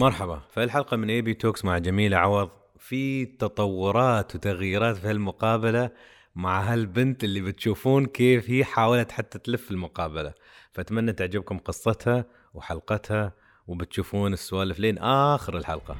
[0.00, 0.40] مرحبا.
[0.50, 5.90] في الحلقة من AB Talks مع جميلة عوض في تطورات وتغييرات في هالمقابلة
[6.34, 10.34] مع هالبنت اللي بتشوفون كيف هي حاولت حتى تلف المقابلة.
[10.72, 12.24] فأتمنى تعجبكم قصتها
[12.54, 13.32] وحلقتها
[13.66, 15.96] وبتشوفون السوالف لين آخر الحلقة.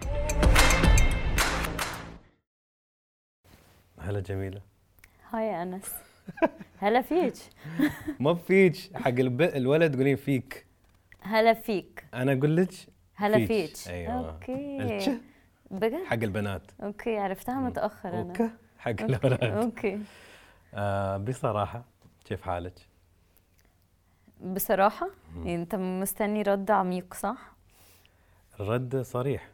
[3.98, 4.60] هلا جميلة.
[5.30, 5.92] هاي أنس.
[6.82, 7.34] هلا فيك.
[8.20, 8.76] ما فيك.
[8.94, 9.42] حق الب...
[9.42, 10.66] الولد تقولين فيك.
[11.20, 12.04] هلا فيك.
[12.14, 12.70] أنا أقول لك
[13.20, 13.76] هلا فيك.
[13.76, 14.30] فيك أيوة.
[14.30, 15.20] أوكي.
[15.70, 16.62] بجد؟ حق البنات.
[16.82, 18.50] أوكي عرفتها متاخر أنا أوكي.
[18.78, 18.90] حق.
[18.90, 20.00] الاولاد أوكي.
[20.74, 21.84] آه بصراحة
[22.24, 22.74] كيف حالك؟
[24.40, 27.52] بصراحة؟ يعني أنت مستني رد عميق صح؟
[28.60, 29.48] الرد صريح.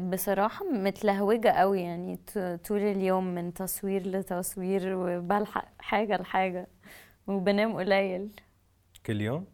[0.00, 2.18] بصراحة متلهوجة قوي يعني
[2.64, 6.66] طول اليوم من تصوير لتصوير وبلحق حاجة لحاجة
[7.26, 8.30] وبنام قليل.
[9.06, 9.46] كل يوم؟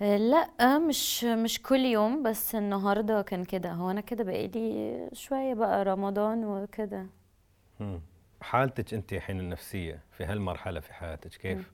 [0.00, 3.72] لأ مش مش كل يوم بس النهارده كان كده.
[3.72, 7.06] هو أنا كده بقالي شوية بقى رمضان وكده.
[8.40, 11.72] حالتك أنت الحين النفسية في هالمرحلة في حياتك كيف؟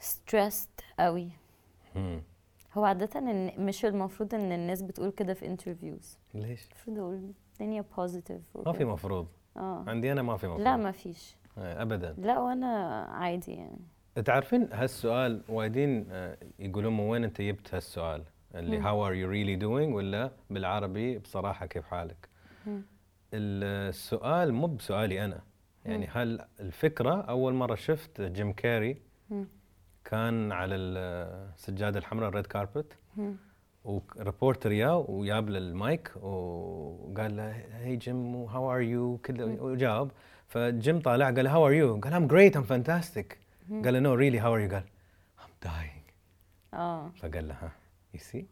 [0.00, 1.28] stressed قوي
[1.96, 2.22] مم.
[2.74, 7.84] هو عادة إن مش المفروض إن الناس بتقول كده في interviews ليش؟ المفروض أقول الدنيا
[7.96, 9.26] positive ما في مفروض.
[9.56, 9.84] آه.
[9.88, 10.64] عندي أنا ما في مفروض.
[10.64, 11.36] لا ما فيش.
[11.58, 12.14] آه، ابدا.
[12.18, 13.78] لا وأنا عادي يعني.
[14.24, 18.22] تعرفين هالسؤال وايدين آه، يقولون من وين انت جبت هالسؤال؟
[18.54, 22.28] اللي how are you really doing ولا بالعربي بصراحة كيف حالك؟
[22.66, 22.82] مم.
[23.34, 25.40] السؤال مو بسؤالي أنا.
[25.84, 28.96] يعني هل الفكرة أول مرة شفت جيم كاري
[29.30, 29.46] مم.
[30.04, 32.96] كان على السجادة الحمراء ال red carpet.
[33.84, 40.10] و reporter يا وجاب له المايك وقال له hey Jim how are you كذا وجاوب.
[40.48, 43.38] فجيم طالع قال how are you قال I'm great I'm fantastic
[43.84, 44.84] قال له no really how are you قال
[45.40, 46.02] I'm dying
[46.74, 47.08] آه.
[47.08, 47.72] فقال له ها
[48.14, 48.46] you see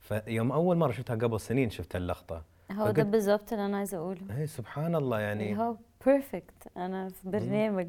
[0.00, 2.44] فيوم أول مرة شفتها قبل سنين شفت اللقطة.
[2.72, 4.38] هو ده بالظبط اللي أنا عايزة أقوله.
[4.38, 5.58] اي سبحان الله يعني.
[5.58, 7.88] هو perfect أنا في برنامج.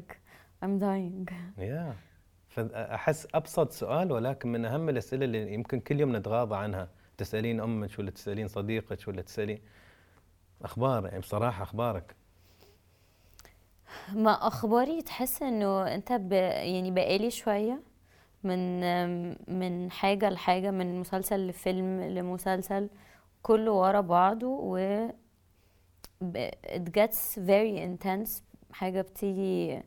[0.64, 1.32] I'm dying.
[1.58, 1.94] يا
[2.48, 6.88] فأحس أبسط سؤال ولكن من أهم الأسئلة اللي يمكن كل يوم نتغاضى عنها.
[7.16, 9.60] تسألين أمك ولا تسألين صديقك ولا تسألين.
[10.62, 12.14] أخبار يعني بصراحة أخبارك.
[14.14, 16.32] ما أخباري؟ تحس إنه أنت ب...
[16.32, 17.82] يعني بقالي شوية
[18.44, 18.80] من
[19.58, 22.90] من حاجة لحاجة من مسلسل لفيلم لمسلسل
[23.42, 25.08] كله ورا بعضه و
[26.76, 28.30] it gets very intense.
[28.72, 29.82] حاجة بتيجي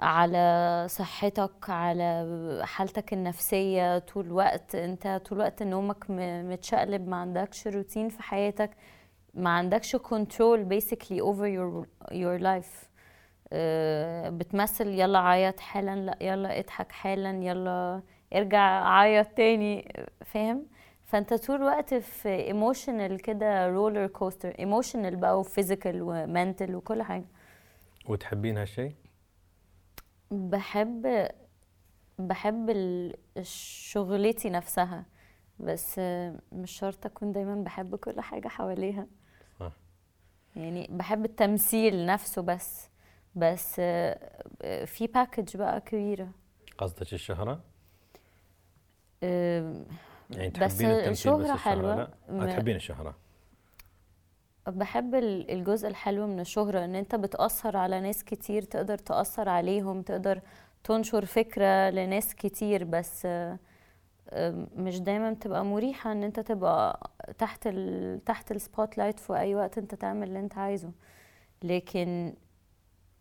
[0.00, 8.08] على صحتك على حالتك النفسية طول الوقت أنت طول الوقت نومك متشقلب ما عندكش روتين
[8.08, 8.70] في حياتك
[9.34, 12.91] ما عندكش control basically over your your life.
[14.28, 18.02] بتمثل يلا عيط حالا لا يلا اضحك حالا يلا
[18.34, 19.92] ارجع عيط تاني
[20.24, 20.66] فاهم
[21.04, 27.02] فانت طول الوقت في emotional كده roller coaster emotional بقى و physical و mental وكل
[27.02, 27.24] حاجة
[28.08, 28.94] وتحبين هالشيء؟
[30.30, 31.28] بحب
[32.18, 32.70] بحب
[33.42, 35.04] شغلتي نفسها
[35.58, 39.06] بس آه، مش شرط أكون دايما بحب كل حاجة حواليها
[39.60, 39.72] صح.
[40.56, 42.88] يعني بحب التمثيل نفسه بس
[43.34, 44.18] بس آه،
[44.62, 46.28] آه، في باكج بقى كبيرة
[46.78, 47.60] قصدك الشهرة؟
[49.22, 51.94] يعني بس تحبين التمثيل بس الشهرة حلوة.
[51.96, 53.14] لا؟ آه، تحبين الشهرة
[54.66, 60.02] بحب ال- الجزء الحلو من الشهرة إن أنت بتأثر على ناس كتير تقدر تأثر عليهم
[60.02, 60.40] تقدر
[60.84, 63.26] تنشر فكرة لناس كتير بس
[64.76, 69.78] مش دايما بتبقى مريحة إن أنت تبقى تحت ال تحت ال spotlight في أي وقت
[69.78, 70.90] أنت تعمل اللي أنت عايزه
[71.62, 72.34] لكن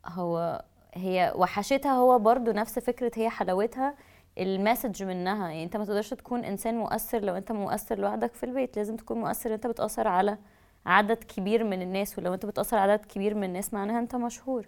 [0.08, 0.62] هو
[0.94, 3.96] هي وحشتها هو برضو نفس فكرة هي حلاوتها
[4.38, 8.46] ال message منها يعني انت ما تقدرش تكون إنسان مؤثر لو انت مؤثر لوحدك في
[8.46, 10.38] البيت لازم تكون مؤثر انت بتأثر على
[10.86, 14.68] عدد كبير من الناس ولو انت بتأثر على عدد كبير من الناس معناها انت مشهور.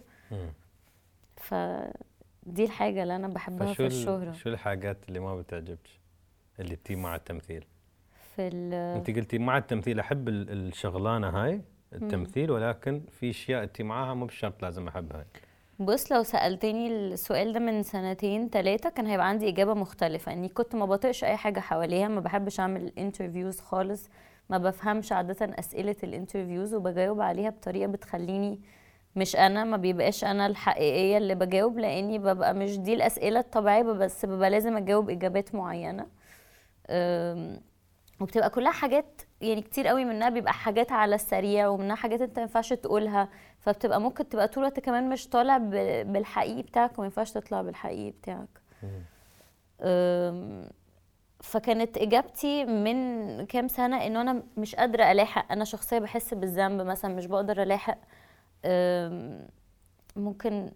[1.36, 5.88] فدي الحاجة اللي أنا بحبها في ال- الشهرة شو الحاجات اللي ما بتعجبك؟
[6.60, 7.64] اللي تي مع التمثيل؟
[8.36, 11.60] في ال انت قلتي مع التمثيل أحب ال- الشغلانة هاي
[11.94, 15.24] التمثيل ولكن في أشياء انت معاها مو بشرط لازم أحبها.
[15.78, 20.32] بص لو سألتني السؤال ده من سنتين تلاتة كان هيبقى عندي إجابة مختلفة.
[20.32, 24.08] إني كنت ما بطيقش أي حاجة حواليها ما بحبش أعمل interviews خالص
[24.50, 28.60] ما بفهمش عادة أسئلة ال interviews وبجاوب عليها بطريقة بتخليني
[29.16, 34.26] مش أنا ما بيبقاش أنا الحقيقية اللي بجاوب لأني ببقى مش دي الأسئلة الطبيعية بس
[34.26, 36.06] ببقى لازم أجاوب إجابات معينة.
[36.90, 37.60] أم،
[38.20, 42.42] وبتبقى كلها حاجات يعني كتير قوي منها بيبقى حاجات على السريع ومنها حاجات انت ما
[42.42, 45.58] ينفعش تقولها فبتبقى ممكن تبقى طول الوقت كمان مش طالع
[46.02, 48.48] بالحقيقي بتاعك وما ينفعش تطلع بالحقيقي بتاعك.
[51.40, 55.52] فكانت إجابتي من كام سنة إنه أنا مش قادرة ألاحق.
[55.52, 57.98] أنا شخصية بحس بالذنب مثلا مش بقدر ألاحق.
[60.16, 60.72] ممكن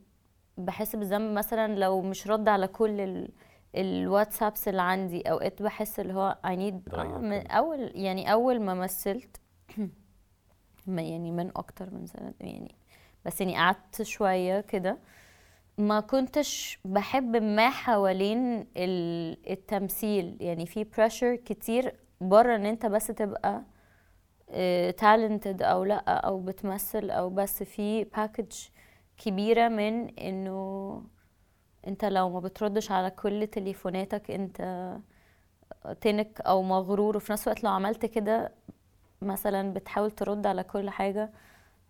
[0.58, 3.28] بحس بالذنب مثلا لو مش رد على كل ال
[3.76, 7.50] الواتسابس اللي عندي أوقات بحس اللي هو I need تغير آه من كده.
[7.52, 9.36] أول يعني أول ما مثلت
[10.86, 12.74] ما يعني من أكتر من سنة يعني
[13.24, 14.98] بس يعني قعدت شوية كده
[15.78, 23.06] ما كنتش بحب ما حوالين ال- التمثيل يعني في pressure كتير بره إن أنت بس
[23.06, 23.62] تبقى
[24.98, 28.52] talented أو لأ أو بتمثل أو بس في package
[29.18, 31.02] كبيرة من إنه
[31.86, 34.60] انت لو ما بتردش على كل تليفوناتك انت
[36.00, 37.16] تنك أو مغرور.
[37.16, 38.52] وفي نفس الوقت لو عملت كده
[39.22, 41.30] مثلا بتحاول ترد على كل حاجة.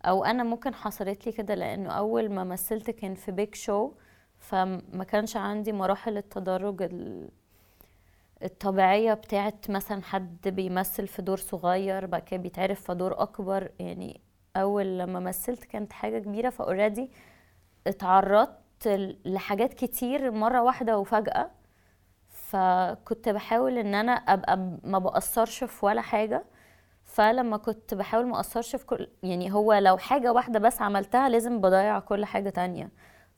[0.05, 3.93] أو أنا ممكن حصلت لي كده لأنه اول ما مثلت كان في big show
[4.39, 7.29] فما كانش عندي مراحل التدرج ال-
[8.43, 13.71] الطبيعية بتاعت مثلا حد بيمثل في دور صغير بعد كده بيتعرف في دور أكبر.
[13.79, 14.21] يعني
[14.57, 17.11] أول لما مثلت كانت حاجة كبيرة فأوريدي
[17.87, 18.59] اتعرضت
[19.25, 21.51] لحاجات كتير مرة واحدة وفجأة
[22.31, 26.45] فكنت بحاول إن أنا أبقى ما بأثرش في ولا حاجة.
[27.05, 31.61] فلما كنت بحاول ما أثرش في كل يعني هو لو حاجة واحدة بس عملتها لازم
[31.61, 32.91] بضيع كل حاجة تانية.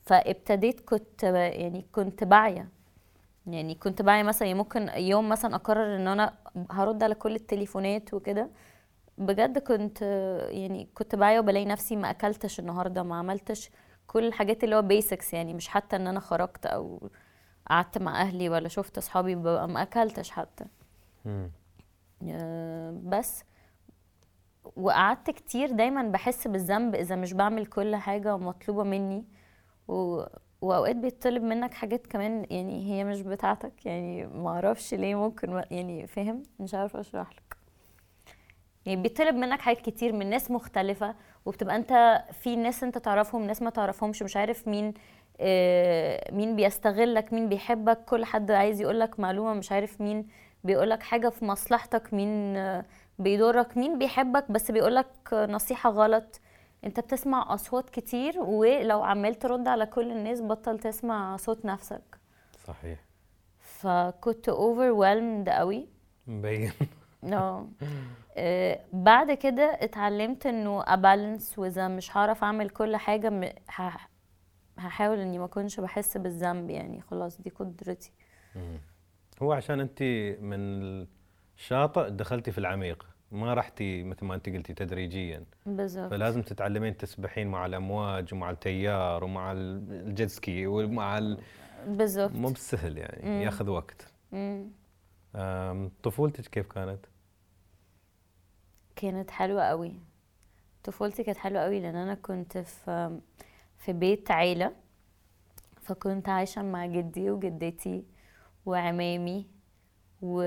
[0.03, 2.69] فابتديت كنت يعني كنت باعية.
[3.47, 6.35] يعني كنت باعية مثلا يعني ممكن يوم مثلا أقرر إن أنا
[6.71, 8.51] هرد على كل التليفونات وكده.
[9.19, 10.03] بجد كنت
[10.51, 13.71] يعني كنت باعية وبلاقي نفسي ما أكلتش النهاردة ما عملتش
[14.11, 17.11] كل الحاجات اللي هو بيسكس يعني مش حتى إن أنا خرجت أو
[17.71, 20.65] قعدت مع أهلي ولا شفت أصحابي ببقى ما أكلتش حتى.
[22.29, 23.45] آه، بس.
[24.77, 29.25] وقعدت كتير دايما بحس بالذنب إذا مش بعمل كل حاجة مطلوبة مني.
[29.89, 30.23] و...
[30.61, 33.87] وأوقات بيطلب منك حاجات كمان يعني هي مش بتاعتك.
[33.87, 35.63] يعني ما أعرفش ليه ممكن.
[35.71, 37.57] يعني فاهم؟ مش عارفة أشرح لك.
[38.87, 41.15] يعني بيطلب منك حاجات كتير من ناس مختلفة.
[41.47, 44.95] وبتبقى انت في ناس انت تعرفهم ناس ما تعرفهمش مش عارف مين
[45.41, 50.27] آه، مين بيستغلك مين بيحبك كل حد عايز يقولك معلومة مش عارف مين
[50.65, 52.85] بيقولك حاجة في مصلحتك مين آه،
[53.19, 56.41] بيضرك مين بيحبك بس بيقولك نصيحة غلط.
[56.85, 62.19] انت بتسمع أصوات كتير ولو عمال ترد على كل الناس بطل تسمع صوت نفسك.
[62.67, 62.99] صحيح.
[63.61, 65.89] فكنت overwhelmed قوي.
[66.27, 66.73] مبين.
[67.33, 67.69] آه.
[68.93, 73.45] بعد كده اتعلمت انه أبالانس وإذا مش هعرف أعمل كل حاجة م-
[73.77, 73.97] ه-
[74.79, 77.01] هحاول إني ما أكونش بحس بالذنب يعني.
[77.01, 78.13] خلاص دي قدرتي.
[79.43, 80.03] هو عشان أنت
[80.41, 80.59] من
[81.57, 83.07] الشاطئ دخلتي في العميق.
[83.33, 85.45] ما رحتي مثل ما أنت قلتي تدريجيا.
[85.67, 86.11] بالظبط.
[86.11, 91.39] فلازم تتعلمين تسبحين مع الأمواج ومع التيار ومع الجيت سكي ومع ال...
[91.87, 92.33] بالظبط.
[92.33, 93.41] مو بسهل يعني مم.
[93.43, 94.13] ياخذ وقت.
[96.03, 97.07] طفولتك كيف كانت؟
[99.01, 99.93] كانت حلوة قوي.
[100.85, 103.21] طفولتي كانت حلوة قوي لأن أنا كنت في
[103.79, 104.73] في بيت عيلة
[105.83, 108.05] فكنت عايشة مع جدي وجدتي
[108.67, 109.47] وعمامي
[110.23, 110.43] و...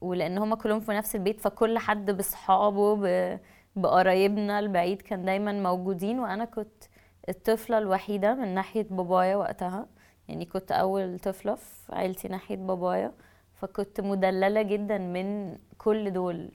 [0.00, 3.38] ولأن هما كلهم في نفس البيت فكل حد باصحابه ب...
[3.76, 6.84] بقرايبنا البعيد كان دايما موجودين وأنا كنت
[7.28, 9.86] الطفلة الوحيدة من ناحية بابايا وقتها.
[10.28, 13.12] يعني كنت أول طفلة في عيلتي ناحية بابايا
[13.54, 16.50] فكنت مدللة جدا من كل دول.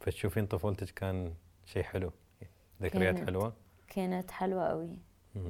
[0.00, 1.34] فتشوفين طفولتك كان
[1.66, 2.12] شيء حلو.
[2.82, 3.28] ذكريات كانت.
[3.28, 3.52] حلوة؟
[3.88, 4.98] كانت حلوة قوي.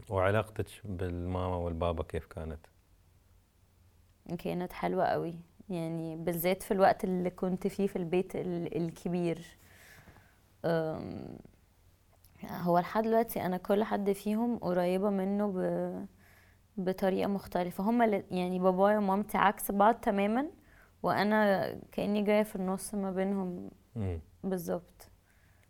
[0.09, 2.67] وعلاقتك بالماما والبابا كيف كانت؟
[4.39, 5.35] كانت حلوة قوي
[5.71, 9.47] يعني بالذات في الوقت اللي كنت فيه في البيت ال- الكبير.
[12.45, 16.07] هو لحد دلوقتي أنا كل حد فيهم قريبة منه ب...
[16.77, 17.85] بطريقة مختلفة.
[17.85, 20.51] هما يعني بابايا ومامتي عكس بعض تماما.
[21.03, 23.71] وأنا كأني جاية في النص ما بينهم.
[24.45, 25.09] بالظبط.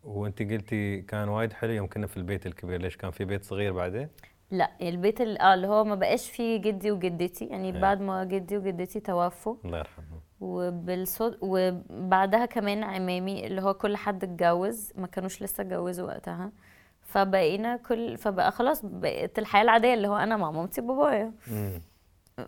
[0.04, 2.80] وأنت قلتي كان وايد حلو يوم كنا في البيت الكبير.
[2.80, 4.08] ليش؟ كان في بيت صغير بعدين؟
[4.50, 7.44] لا البيت ال- آه اللي هو ما بقاش فيه جدي وجدتي.
[7.44, 7.80] يعني إيه.
[7.80, 9.56] بعد ما جدي وجدتي توفوا.
[9.64, 10.04] الله يرحمه.
[10.40, 16.52] وبالصد وبعدها كمان عمامي اللي هو كل حد اتجوز ما كانوش لسه اتجوزوا وقتها.
[17.02, 21.32] فبقينا كل فبقى خلاص بقت الحياة العادية اللي هو أنا مع مامتي وبابايا.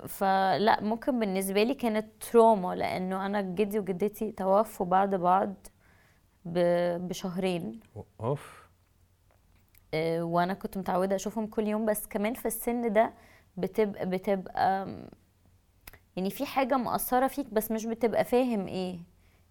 [0.08, 5.54] فلا ممكن بالنسبة لي كانت تروما لأنه أنا جدي وجدتي توفوا بعد بعض
[6.44, 7.80] بشهرين.
[8.20, 8.68] أوف.
[9.94, 13.12] آه، وأنا كنت متعودة أشوفهم كل يوم بس كمان في السن ده
[13.56, 14.86] بتبقى بتبقى
[16.16, 18.98] يعني في حاجة مأثرة فيك بس مش بتبقى فاهم إيه.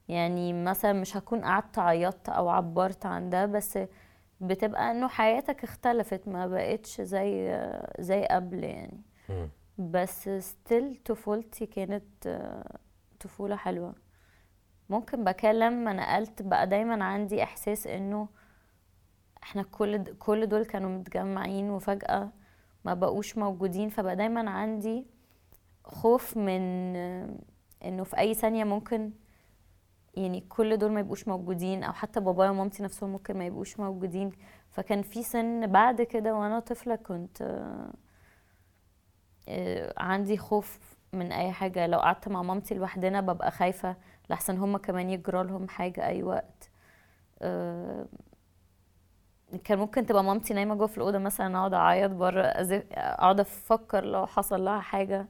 [0.07, 3.79] يعني مثلا مش هكون قعدت عيطت أو عبرت عن ده بس
[4.41, 7.59] بتبقى إنه حياتك اختلفت ما بقتش زي
[7.99, 9.01] زي قبل يعني.
[9.29, 9.49] مم.
[9.79, 12.77] بس ستيل طفولتي كانت آه،
[13.19, 13.95] طفولة حلوة.
[14.89, 18.27] ممكن بقى لما نقلت بقى دايما عندي إحساس إنه
[19.43, 22.29] إحنا كل كل دول كانوا متجمعين وفجأة
[22.85, 25.05] ما بقوش موجودين فبقى دايما عندي
[25.83, 26.95] خوف من
[27.85, 29.11] إنه في أي ثانية ممكن
[30.13, 34.31] يعني كل دول ما يبقوش موجودين أو حتى بابايا ومامتي نفسهم ممكن ما يبقوش موجودين.
[34.71, 37.93] فكان في سن بعد كده وأنا طفلة كنت آه،
[39.97, 40.79] عندي خوف
[41.13, 41.87] من أي حاجة.
[41.87, 43.95] لو قعدت مع مامتي لوحدنا ببقى خايفة
[44.29, 46.69] لحسن هما كمان يجرى لهم حاجة أي وقت.
[47.41, 48.05] آه،
[49.63, 54.25] كان ممكن تبقى مامتي نايمة جوه في الأوضة مثلا أقعد أعيط بره أقعد أفكر لو
[54.25, 55.27] حصل لها حاجة.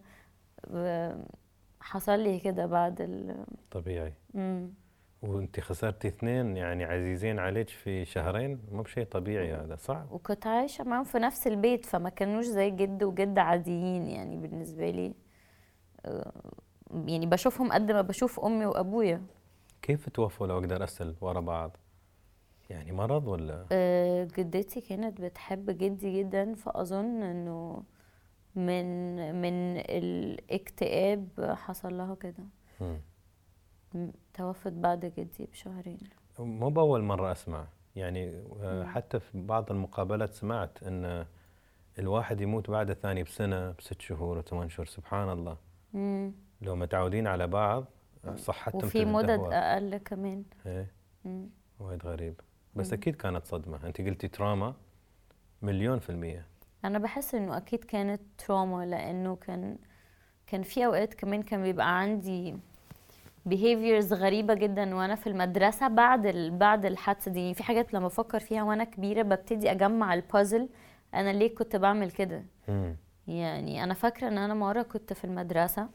[1.82, 4.14] حصل لي كده بعد ال طبيعي.
[4.36, 4.74] امم
[5.22, 10.12] وانت خسرتي اثنين يعني عزيزين عليك في شهرين مو بشيء طبيعي هذا صعب.
[10.12, 15.14] وكنت عايشة معاهم في نفس البيت فما كانوش زي جد وجد عاديين يعني بالنسبة لي.
[16.06, 16.32] آه،
[17.06, 19.22] يعني بشوفهم قد ما بشوف أمي وأبويا.
[19.82, 21.78] كيف توفوا لو أقدر أسأل ورا بعض؟
[22.70, 27.84] يعني مرض ولا؟ أه جدتي كانت بتحب جدي جدا فأظن إنه
[28.56, 32.44] من من الاكتئاب حصل لها كده.
[34.34, 36.00] توفت بعد جدي بشهرين.
[36.40, 37.66] مو بأول مرة أسمع.
[37.96, 41.26] يعني آه، حتى في بعض المقابلات سمعت إن
[42.00, 44.86] الواحد يموت بعد الثاني بسنة بست شهور وثمان شهور.
[44.86, 45.58] سبحان الله.
[45.94, 46.32] مم.
[46.62, 47.86] لو متعودين على بعض
[48.36, 50.44] صحتهم وفي مدد أقل كمان.
[50.66, 50.92] إيه؟
[51.80, 52.42] وايد غريب.
[52.76, 53.88] بس أكيد كانت صدمة.
[53.88, 54.74] أنت قلتي تراما
[55.62, 56.46] مليون في المية.
[56.86, 59.78] أنا بحس إنه أكيد كانت تراما لأنه كان
[60.48, 62.58] كان في أوقات كمان كان بيبقى عندي
[63.50, 66.52] behaviors غريبة جدا وأنا في المدرسة بعد ال...
[66.58, 67.54] بعد الحادثة دي.
[67.54, 70.70] في حاجات لما بفكر فيها وأنا كبيرة ببتدي أجمع البازل
[71.14, 72.44] أنا ليه كنت بعمل كده؟
[73.28, 75.88] يعني أنا فاكرة إن أنا مرة كنت في المدرسة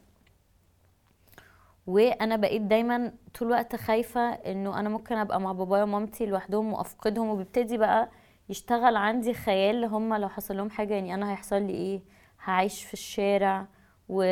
[1.87, 7.29] وأنا بقيت دايما طول الوقت خايفة إنه أنا ممكن أبقى مع بابايا ومامتي لوحدهم وأفقدهم.
[7.29, 8.11] وبيبتدي بقى
[8.49, 12.03] يشتغل عندي خيال هم لو حصل لهم حاجة يعني أنا هيحصل لي إيه؟
[12.45, 13.67] هعيش في الشارع
[14.09, 14.23] و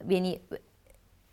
[0.00, 0.40] يعني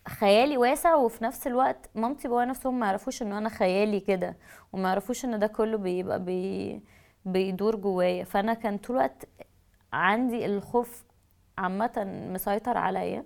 [0.09, 4.37] خيالي واسع وفي نفس الوقت مامتي وبابايا نفسهم ما يعرفوش إن أنا خيالي كده
[4.73, 6.81] وما يعرفوش إن ده كله بيبقى بي
[7.25, 8.23] بيدور جوايا.
[8.23, 9.27] فأنا كان طول الوقت
[9.93, 11.05] عندي الخوف
[11.57, 11.91] عامة
[12.33, 13.25] مسيطر عليا.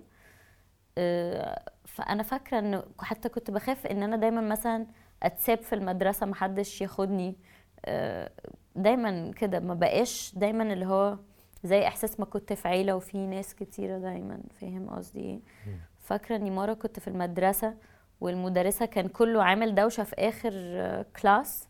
[0.98, 4.86] آه، فأنا فاكرة انه حتى كنت بخاف إن أنا دايما مثلا
[5.22, 7.36] أتساب في المدرسة محدش ياخدني.
[7.84, 8.30] آه،
[8.76, 11.18] دايما كده ما بقاش دايما اللي هو
[11.64, 14.40] زي إحساس ما كنت في عيلة وفي ناس كتيرة دايما.
[14.60, 15.40] فاهم قصدي إيه؟
[16.04, 17.74] فاكرة اني مرة كنت في المدرسة
[18.20, 20.52] والمدرسة كان كله عامل دوشة في آخر
[21.22, 21.68] class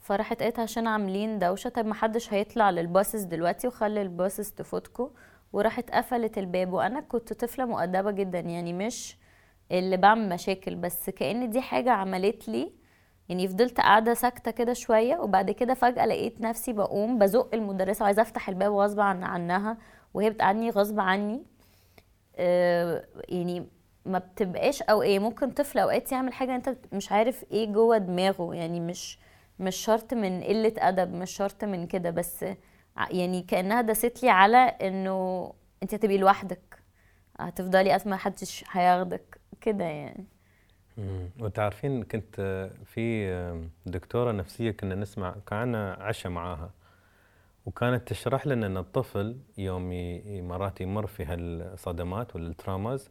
[0.00, 4.50] فراحت قالت عشان عاملين دوشة طيب ما حدش هيطلع لل buses دلوقتي وخلي ال buses
[4.50, 5.08] تفوتكوا
[5.52, 6.72] وراحت قفلت الباب.
[6.72, 9.16] وأنا كنت طفلة مؤدبة جدا يعني مش
[9.72, 12.72] اللي بعمل مشاكل بس كأن دي حاجة عملت لي
[13.28, 15.16] يعني فضلت قاعدة ساكتة كده شوية.
[15.16, 19.78] وبعد كده فجأة لقيت نفسي بقوم بزق المدرسة وعايزة أفتح الباب غصب عن عنها
[20.14, 21.42] وهي بتقعدني غصب عني.
[23.28, 23.66] يعني
[24.06, 28.54] ما بتبقاش أو إيه ممكن طفل أوقات يعمل حاجة أنت مش عارف إيه جوه دماغه
[28.54, 29.18] يعني مش
[29.60, 32.44] مش شرط من قلة أدب مش شرط من كده بس
[33.10, 36.78] يعني كأنها دست لي على إنه أنت هتبقي لوحدك
[37.40, 40.24] هتفضلي اسمع حدش هياخدك كده يعني.
[41.40, 42.40] وأنت عارفين كنت
[42.84, 43.30] في
[43.86, 46.70] دكتورة نفسية كنا نسمع كان عشاء معاها.
[47.66, 49.90] وكانت تشرح لنا إن الطفل يوم
[50.48, 53.10] مرات يمر في هالصدمات والتراماز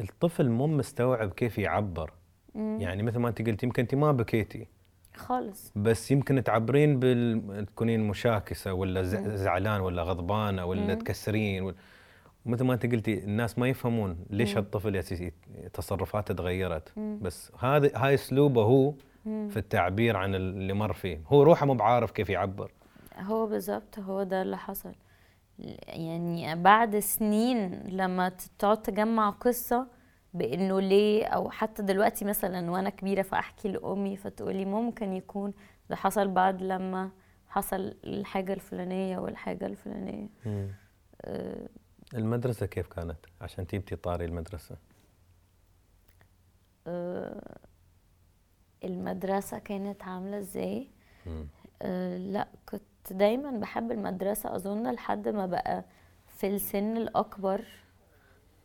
[0.00, 2.12] الطفل مو مستوعب كيف يعبر.
[2.54, 2.78] مم.
[2.80, 4.66] يعني مثل ما أنت قلت يمكن أنت ما بكيتي.
[5.16, 5.72] خالص.
[5.76, 7.66] بس يمكن تعبرين بال...
[7.66, 9.02] تكونين مشاكسة ولا
[9.36, 11.76] زعلان ولا غضبانة ولا تكسرين ولا...
[12.46, 15.02] ومثل ما أنت قلتي الناس ما يفهمون ليش هالطفل
[15.72, 16.98] تصرفاته تغيرت.
[16.98, 21.20] بس هذا هاي أسلوبه هو في التعبير عن اللي مر فيه.
[21.26, 22.70] هو روحه مو بعارف كيف يعبر.
[23.18, 24.92] هو بالظبط هو ده اللي حصل.
[25.86, 29.86] يعني بعد سنين لما تقعد تجمع قصة
[30.34, 35.52] بإنه ليه أو حتى دلوقتي مثلا وأنا كبيرة فأحكي لأمي فتقولي ممكن يكون
[35.90, 37.10] ده حصل بعد لما
[37.48, 40.28] حصل الحاجة الفلانية والحاجة الفلانية.
[40.46, 41.68] أه.
[42.14, 44.76] المدرسة كيف كانت عشان تيبتي طاري المدرسة؟
[46.86, 47.56] أه.
[48.84, 50.88] المدرسة كانت عاملة إزاي؟
[51.82, 54.56] أه لأ كنت دايما بحب المدرسة.
[54.56, 55.84] أظن لحد ما بقى
[56.26, 57.64] في السن الأكبر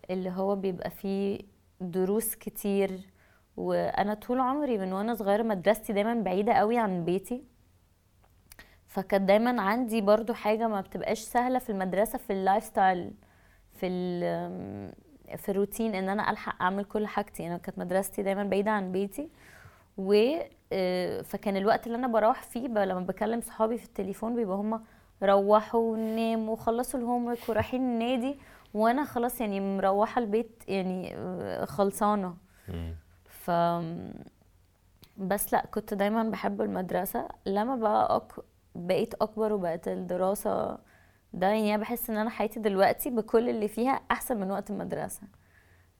[0.09, 1.39] اللي هو بيبقى فيه
[1.81, 2.99] دروس كتير.
[3.57, 7.43] وأنا طول عمري من وأنا صغيرة مدرستي دايما بعيدة قوي عن بيتي.
[8.87, 13.11] فكانت دايما عندي برضو حاجة ما بتبقاش سهلة في المدرسة في ال lifestyle
[13.73, 13.89] في
[15.37, 17.47] في الروتين إن أنا ألحق أعمل كل حاجتي.
[17.47, 19.29] أنا كانت مدرستي دايما بعيدة عن بيتي.
[19.99, 20.37] و
[20.73, 24.81] آه، فكان الوقت اللي أنا بروح فيه لما بكلم صحابي في التليفون بيبقى هما
[25.23, 28.39] روحوا وناموا وخلصوا الهوم ورك ورايحين النادي
[28.73, 32.35] وأنا خلاص يعني مروحة البيت يعني آه، خلصانة.
[32.67, 32.95] مم.
[33.25, 33.51] ف
[35.17, 37.27] بس لأ كنت دايما بحب المدرسة.
[37.45, 38.31] لما بقى أك...
[38.75, 40.77] بقيت أكبر وبقت الدراسة
[41.33, 45.21] ده يعني أنا بحس إن أنا حياتي دلوقتي بكل اللي فيها أحسن من وقت المدرسة.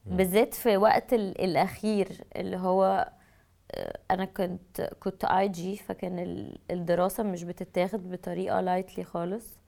[0.06, 1.40] بالذات في وقت ال...
[1.40, 3.08] الأخير اللي هو
[3.70, 9.58] آه، أنا كنت كنت اي جي فكان ال- الدراسة مش بتتاخد بطريقة لايتلي خالص.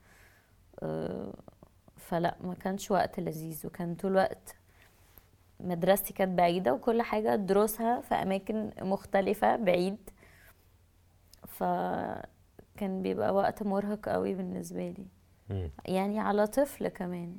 [0.83, 1.33] آه،
[1.97, 4.55] فلا ما كانش وقت لذيذ وكان طول الوقت
[5.59, 9.97] مدرستي كانت بعيدة وكل حاجة دروسها في أماكن مختلفة بعيد.
[11.47, 15.05] فكان بيبقى وقت مرهق قوي بالنسبة لي.
[15.85, 17.37] يعني على طفل كمان.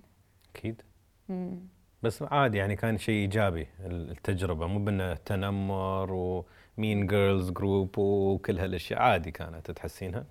[0.54, 0.82] أكيد.
[1.28, 1.60] مم.
[2.04, 8.58] بس عادي يعني كان شيء إيجابي التجربة مو بأنه تنمر و mean girls group وكل
[8.58, 10.26] هالأشياء عادي كانت تحسينها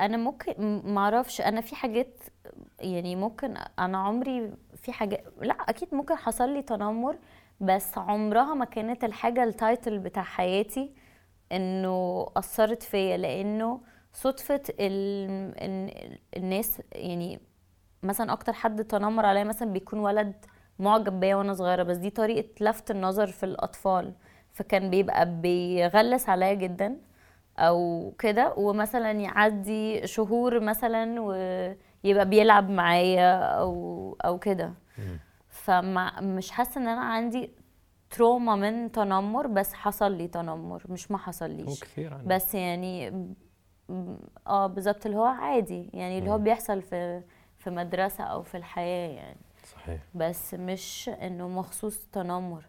[0.00, 2.22] أنا ممكن م- معرفش أنا في حاجات
[2.80, 7.18] يعني ممكن أنا عمري في حاجات لا أكيد ممكن حصل لي تنمر
[7.60, 10.90] بس عمرها ما كانت الحاجة التايتل بتاع حياتي
[11.52, 13.80] إنه أثرت فيا لأنه.
[15.60, 16.18] ال...
[16.36, 17.40] الناس يعني
[18.02, 20.34] مثلا أكتر حد تنمر عليا مثلا بيكون ولد
[20.78, 24.12] معجب بيا وأنا صغيرة بس دي طريقة لفت النظر في الأطفال
[24.52, 26.96] فكان بيبقى بيغلس عليا جدا
[27.58, 34.72] أو كده ومثلا يعدي شهور مثلا ويبقى بيلعب معايا أو أو كده
[35.48, 37.50] فمش حاسة إن أنا عندي
[38.10, 42.22] تروما من تنمر بس حصل لي تنمر مش ما حصليش عنه.
[42.26, 43.26] بس يعني
[44.46, 46.38] آه بالظبط اللي هو عادي يعني اللي هو.
[46.38, 47.22] بيحصل في
[47.58, 49.40] في مدرسة أو في الحياة يعني.
[49.64, 50.00] صحيح.
[50.14, 52.64] بس مش إنه مخصوص تنمر.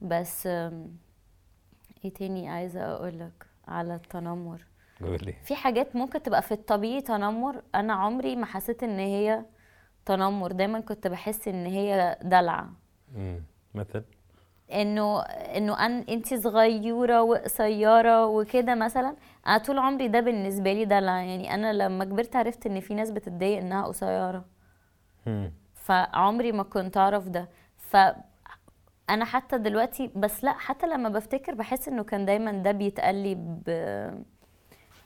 [0.00, 4.66] بس إيه تاني عايزة أقولك على التنمر؟
[5.00, 5.32] قولي.
[5.32, 7.62] في حاجات ممكن تبقى في الطبيعي تنمر.
[7.74, 9.44] أنا عمري ما حسيت إن هي
[10.04, 10.52] تنمر.
[10.52, 12.66] دايما كنت بحس إن هي دلع.
[13.14, 13.42] مم.
[13.74, 14.04] مثل؟
[14.72, 15.20] إنه
[15.56, 21.54] إنه أن انت صغيرة وقصيره وكده مثلا أنا طول عمري ده بالنسبة لي دلع يعني
[21.54, 24.44] أنا لما كبرت عرفت إن في ناس بتتضايق إنها قصيرة.
[25.74, 27.48] فعمري ما كنت أعرف ده.
[27.78, 27.96] ف
[29.10, 33.34] أنا حتى دلوقتي بس لا حتى لما بفتكر بحس إنه كان دايما ده بيتقال لي
[33.34, 33.70] ب...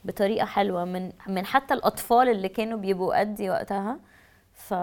[0.05, 3.99] بطريقة حلوة من من حتى الأطفال اللي كانوا بيبقوا قدي وقتها.
[4.53, 4.73] ف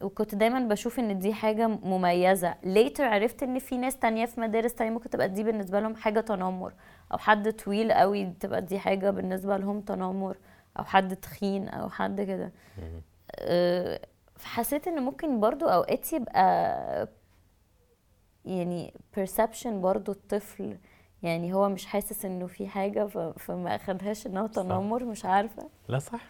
[0.00, 2.54] وكنت دايما بشوف إن دي حاجة مميزة.
[2.62, 6.20] ليتر عرفت إن في ناس تانية في مدارس تانية ممكن تبقى دي بالنسبة لهم حاجة
[6.20, 6.72] تنمر.
[7.12, 10.36] أو حد طويل قوي تبقى دي حاجة بالنسبة لهم تنمر.
[10.78, 12.52] أو حد تخين أو حد كده.
[13.40, 14.00] أه،
[14.36, 17.08] فحسيت إن ممكن برضو أوقات يبقى
[18.44, 20.76] يعني perception برضو الطفل
[21.22, 25.68] يعني هو مش حاسس إنه في حاجة ف- فما أخدهاش انه تنمر مش عارفة.
[25.88, 26.20] لا صح.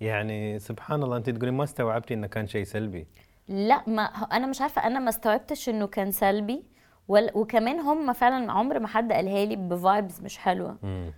[0.00, 3.06] يعني سبحان الله أنت تقولين ما استوعبتي إنه كان شيء سلبي.
[3.48, 6.62] لا ما أنا مش عارفة أنا ما استوعبتش إنه كان سلبي
[7.08, 10.76] وكمان هم فعلا عمر ما حد قالها لي ب vibes مش حلوة.
[10.82, 11.12] مم.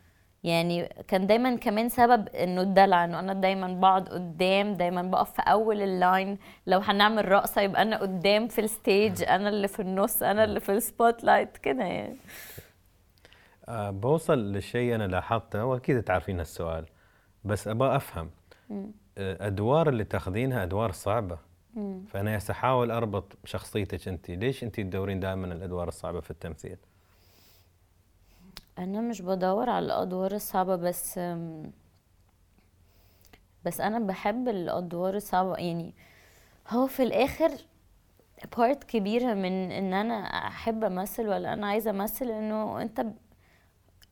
[0.45, 5.43] يعني كان دايما كمان سبب إنه الدلع إنه أنا دايما بقعد قدام دايما بقف في
[5.43, 9.83] أول ال line لو هنعمل رقصة يبقى أنا قدام في ال stage أنا اللي في
[9.83, 12.17] النص أنا اللي في ال spotlight كده يعني.
[13.69, 16.87] آه بوصل للشيء أنا لاحظته وأكيد تعرفين هالسؤال
[17.45, 18.31] بس أبغى أفهم.
[19.19, 21.39] أدوار اللي تاخذينها أدوار صعبة.
[21.75, 22.05] مم.
[22.09, 24.31] فأنا أحاول أربط شخصيتك أنت.
[24.31, 26.77] ليش أنت تدورين دائما الأدوار الصعبة في التمثيل؟
[28.79, 31.21] أنا مش بدور على الأدوار الصعبة بس
[33.65, 35.57] بس أنا بحب الأدوار الصعبة.
[35.57, 35.95] يعني
[36.69, 37.51] هو في الآخر
[38.57, 43.07] بارت كبيرة من إن أنا أحب أمثل ولا أنا عايزة أمثل إنه أنت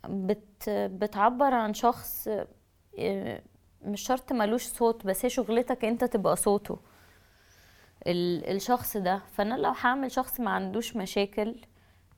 [0.09, 2.29] بت بتعبر عن شخص
[2.99, 3.43] آه،
[3.83, 6.79] مش شرط ملوش صوت بس هي شغلتك انت تبقى صوته.
[8.07, 9.23] ال- الشخص ده.
[9.33, 11.57] فأنا لو هعمل شخص ما عندوش مشاكل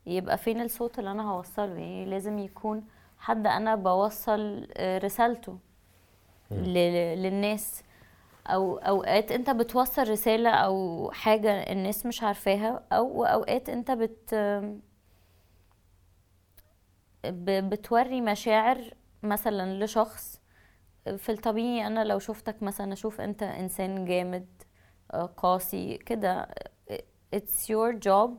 [0.07, 2.85] يبقى فين الصوت اللي أنا هوصله؟ يعني لازم يكون
[3.19, 5.59] حد أنا بوصل آه، رسالته
[6.51, 7.83] للناس.
[8.47, 14.35] أو أوقات أنت بتوصل رسالة أو حاجة الناس مش عارفاها أو أوقات أنت بت
[17.49, 20.40] بتوري مشاعر مثلا لشخص
[21.17, 24.47] في الطبيعي أنا لو شفتك مثلا أشوف أنت إنسان جامد
[25.13, 26.49] آه، قاسي كده
[27.37, 28.31] it's your job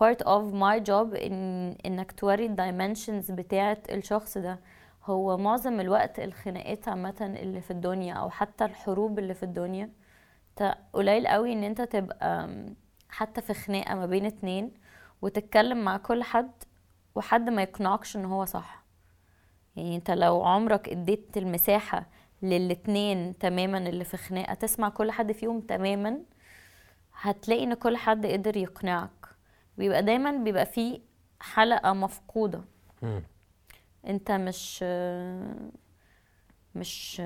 [0.00, 4.60] part of my job إن إنك توري الدايمنشنز بتاعت الشخص ده.
[5.04, 9.90] هو معظم الوقت الخناقات عامة اللي في الدنيا أو حتى الحروب اللي في الدنيا
[10.92, 12.48] قليل قوي إن أنت تبقى
[13.08, 14.74] حتى في خناقة ما بين اتنين
[15.22, 16.50] وتتكلم مع كل حد
[17.14, 18.79] وحد ما يقنعكش إن هو صح.
[19.80, 22.06] يعني انت لو عمرك اديت المساحة
[22.42, 26.18] للاتنين تماما اللي في خناقة تسمع كل حد فيهم تماما
[27.20, 29.10] هتلاقي ان كل حد قدر يقنعك.
[29.78, 31.00] بيبقى دايما بيبقى فيه
[31.40, 32.64] حلقة مفقودة.
[34.06, 34.82] انت مش
[36.74, 37.22] مش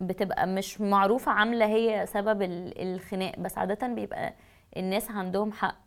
[0.00, 2.42] بتبقى مش معروفة عاملة هي سبب
[2.76, 4.34] الخناق بس عادة بيبقى
[4.76, 5.78] الناس عندهم حق.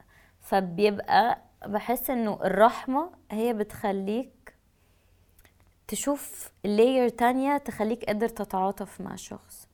[0.41, 4.31] فبيبقى بحس انه الرحمة هي بتخليك
[5.87, 9.67] تشوف layer تانية تخليك قادر تتعاطف مع الشخص.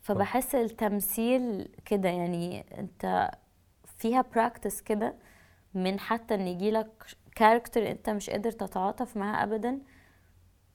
[0.00, 3.30] فبحس التمثيل كده يعني انت
[3.98, 5.14] فيها practice كده
[5.74, 7.04] من حتى ان يجيلك
[7.36, 9.78] character انت مش قادر تتعاطف معاه ابدا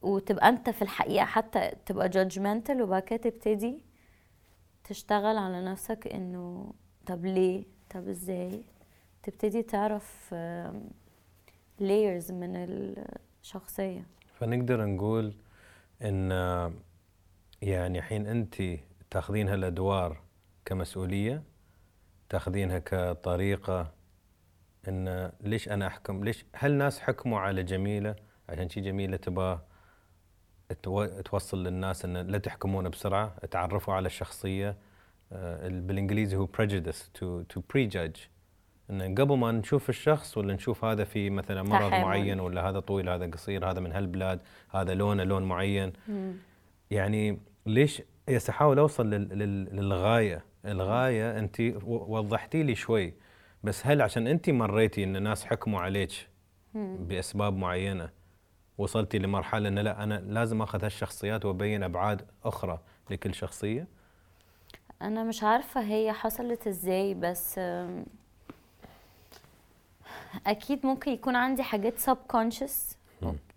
[0.01, 3.85] وتبقى انت في الحقيقة حتى تبقى جادجمنتال وبعد كده تبتدي
[4.83, 6.73] تشتغل على نفسك إنه
[7.05, 8.63] طب ليه؟ طب إزاي؟
[9.23, 10.33] تبتدي تعرف
[11.81, 12.55] layers من
[13.43, 14.05] الشخصية
[14.39, 15.33] فنقدر نقول
[16.01, 16.31] إن
[17.61, 18.63] يعني حين أنت
[19.11, 20.21] تاخذين هالادوار
[20.65, 21.43] كمسؤولية
[22.29, 23.91] تاخذينها كطريقة
[24.87, 28.15] إن ليش أنا أحكم؟ ليش؟ هل ناس حكموا على جميلة؟
[28.49, 29.59] عشان شي جميلة تبغى
[31.25, 34.77] توصل للناس إن لا تحكمون بسرعة تعرفوا على الشخصية.
[35.31, 38.19] آه، بالإنجليزي هو prejudice to to prejudge.
[38.89, 41.91] إن قبل ما نشوف الشخص ولا نشوف هذا في مثلا مرض.
[41.91, 46.33] معين ولا هذا طويل هذا قصير هذا من هالبلاد هذا لونه لون معين مم.
[46.91, 53.13] يعني ليش يس احاول اوصل للغاية الغاية أنت وضحتي لي شوي
[53.63, 56.11] بس هل عشان أنت مريتي إن الناس حكموا عليك
[56.75, 58.09] بأسباب معينة
[58.77, 63.87] وصلتي لمرحلة إن لا أنا لازم آخذ هالشخصيات وأبين أبعاد أخرى لكل شخصية
[65.01, 67.59] أنا مش عارفة هي حصلت إزاي بس
[70.47, 72.97] أكيد ممكن يكون عندي حاجات سب كونشس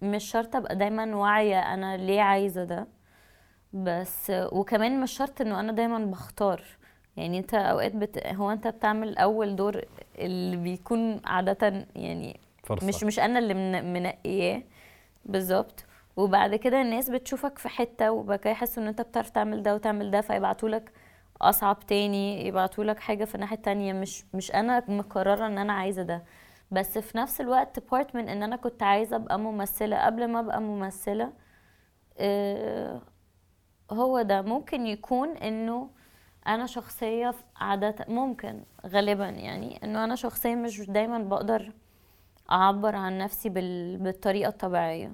[0.03, 2.87] مش شرط أبقى دايما واعية أنا ليه عايزة ده.
[3.73, 6.63] بس وكمان مش شرط إنه أنا دايما بختار.
[7.17, 8.27] يعني أنت أوقات بت...
[8.27, 9.81] هو أنت بتعمل أول دور
[10.19, 12.87] اللي بيكون عاده يعني فرصة.
[12.87, 13.93] مش مش أنا اللي من...
[13.93, 14.63] منقياه.
[15.25, 15.85] بالظبط.
[16.17, 20.11] وبعد كده الناس بتشوفك في حتة وبعد كده يحسوا إن أنت بتعرف تعمل ده وتعمل
[20.11, 20.93] ده فيبعتوا لك
[21.41, 26.03] أصعب تاني يبعتوا لك حاجة في الناحيه التانية مش مش أنا مقررة إن أنا عايزة
[26.03, 26.23] ده.
[26.73, 30.05] بس في نفس الوقت بارت من إن أنا كنت عايزة أبقى ممثلة.
[30.07, 31.33] قبل ما أبقى ممثلة
[32.19, 33.03] آه،
[33.91, 34.43] هو ده.
[34.43, 35.91] ممكن يكون إنه
[36.47, 41.73] أنا شخصية عادة ممكن غالبا يعني إنه أنا شخصية مش دايما بقدر
[42.51, 43.49] أعبر عن نفسي
[43.99, 45.13] بالطريقة الطبيعية.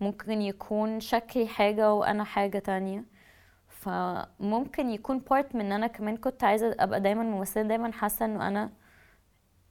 [0.00, 3.04] ممكن يكون شكلي حاجة وأنا حاجة تانية.
[3.68, 8.48] فممكن يكون بارت من إن أنا كمان كنت عايزة أبقى دايما ممثلة دايما حاسة إنه
[8.48, 8.70] أنا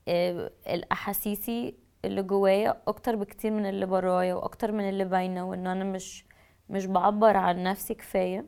[0.08, 6.26] الأحاسيسي اللي جوايا أكتر بكتير من اللي برايا وأكتر من اللي باينة وإن أنا مش
[6.70, 8.46] مش بعبر عن نفسي كفاية.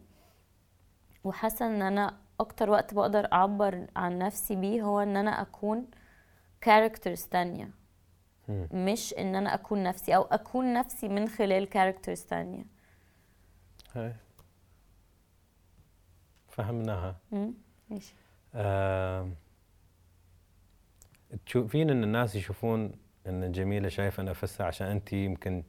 [1.24, 5.88] وحاسة إن أنا أكتر وقت بقدر أعبر عن نفسي بيه هو إن أنا أكون
[6.62, 7.72] characters تانية.
[8.50, 12.66] مش إن أنا أكون نفسي أو أكون نفسي من خلال كاركترز تانية.
[13.94, 14.16] هاي.
[16.50, 17.16] فهمناها.
[17.90, 18.16] ماشي.
[18.56, 19.30] آه
[21.46, 22.92] تشوفين إن الناس يشوفون
[23.28, 25.64] إن جميلة شايفة نفسها عشان أنت يمكن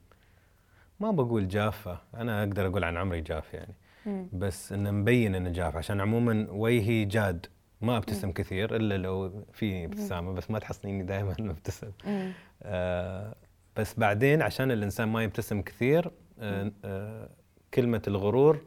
[1.00, 3.74] ما بقول جافة أنا أقدر أقول عن عمري جاف يعني.
[4.06, 4.28] مم.
[4.32, 7.46] بس انه مبين إنه جاف عشان عموما وجهي جاد
[7.80, 8.34] ما ابتسم مم.
[8.34, 11.90] كثير إلا لو في ابتسامة بس ما تحصليني دائما مبتسم
[12.62, 13.34] آه
[13.76, 17.28] بس بعدين عشان الإنسان ما يبتسم كثير آه آه
[17.74, 18.64] كلمة الغرور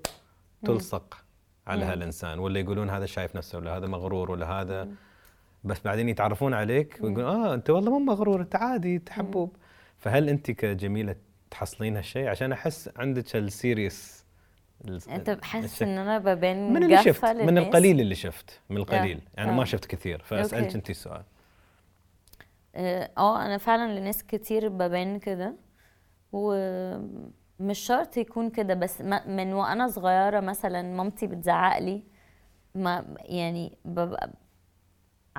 [0.66, 1.24] تلصق
[1.68, 4.96] على هالإنسان ولا يقولون هذا شايف نفسه ولا هذا مغرور ولا هذا مم.
[5.64, 9.56] بس بعدين يتعرفون عليك ويقولون آه أنت والله مو مغرور أنت عادي أنت حبوب.
[9.98, 11.16] فهل أنت كجميلة
[11.52, 14.26] تحصلين هالشيء؟ عشان أحس عندك السيريس
[15.10, 17.48] أنت بحس إن أنا ببان من اللي شفت للناس.
[17.48, 19.22] من القليل اللي شفت من القليل.
[19.38, 21.24] يعني ما شفت كثير فأسألك أنت السؤال
[22.76, 25.56] آه, آه، أنا فعلا لناس كتير ببان كده.
[26.32, 32.04] ومش شرط يكون كده بس من وأنا صغيرة مثلا مامتي بتزعق لي.
[32.76, 34.30] ما يعني ببقى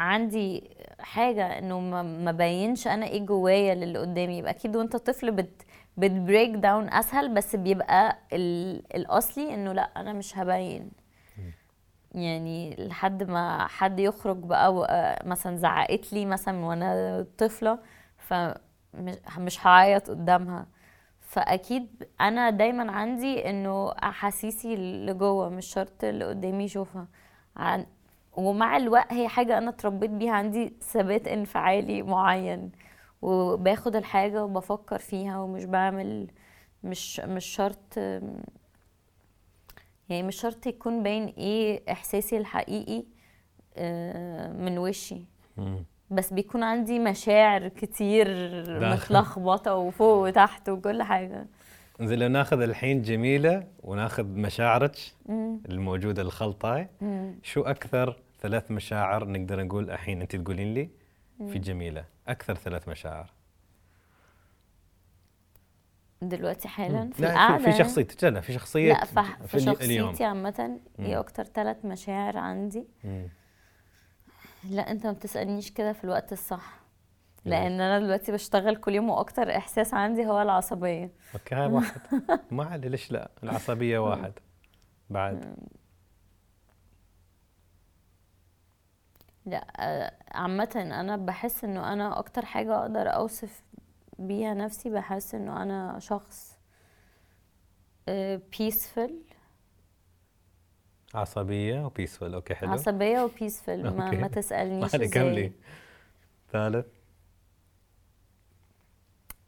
[0.00, 4.38] عندي حاجة إنه ما بينش أنا إيه جوايا للي قدامي.
[4.38, 5.62] يبقى أكيد وأنت طفل بت
[5.96, 8.18] بتبريك داون أسهل بس بيبقى
[8.94, 10.90] الأصلي إنه لأ أنا مش هبين
[12.14, 17.78] يعني لحد ما حد يخرج بقى مثلا زعقت لي مثلا وأنا طفلة
[18.18, 20.66] فمش مش هعيط قدامها.
[21.20, 27.06] فأكيد أنا دايما عندي إنه أحاسيسي اللي جوه مش شرط اللي قدامي يشوفها.
[27.56, 27.86] عن
[28.36, 32.72] ومع الوقت هي حاجة أنا اتربيت بيها عندي ثبات انفعالي معين
[33.22, 36.30] وباخد الحاجة وبفكر فيها ومش بعمل
[36.84, 37.96] مش مش شرط
[40.08, 43.04] يعني مش شرط يكون باين إيه إحساسي الحقيقي
[43.76, 45.24] آه، من وشي.
[46.10, 48.26] بس بيكون عندي مشاعر كتير
[48.64, 49.14] داخل.
[49.14, 51.46] متلخبطة وفوق وتحت وكل حاجة
[52.02, 54.96] زين لو ناخذ الحين جميلة وناخذ مشاعرك.
[55.68, 56.88] الموجودة الخلطة.
[57.42, 60.90] شو أكثر ثلاث مشاعر نقدر نقول الحين أنت تقولين لي
[61.52, 63.30] في جميلة أكثر ثلاث مشاعر
[66.22, 70.24] دلوقتي حالا في لا في, شخصيتك لا في شخصية لا في, في شخصيتي
[70.98, 71.04] مم.
[71.04, 73.28] إيه أكتر ثلاث مشاعر عندي مم.
[74.70, 76.79] لا أنت ما بتسألنيش كده في الوقت الصح؟
[77.44, 81.10] لأن أنا دلوقتي بشتغل كل يوم وأكتر إحساس عندي هو العصبية.
[81.34, 82.00] okay هاي واحد.
[82.50, 84.32] ما علي ليش لا؟ العصبية واحد.
[85.10, 85.54] بعد.
[89.46, 93.62] لا آه، عامة أنا بحس إنه أنا أكتر حاجة أقدر أوصف
[94.18, 96.58] بيها نفسي بحس إنه أنا شخص
[98.58, 99.22] بيسفل
[101.14, 102.70] عصبية وبيسفل okay حلو.
[102.70, 104.16] عصبية وبيسفل ما, okay.
[104.16, 105.50] ما تسألنيش ما
[106.52, 106.86] ثالث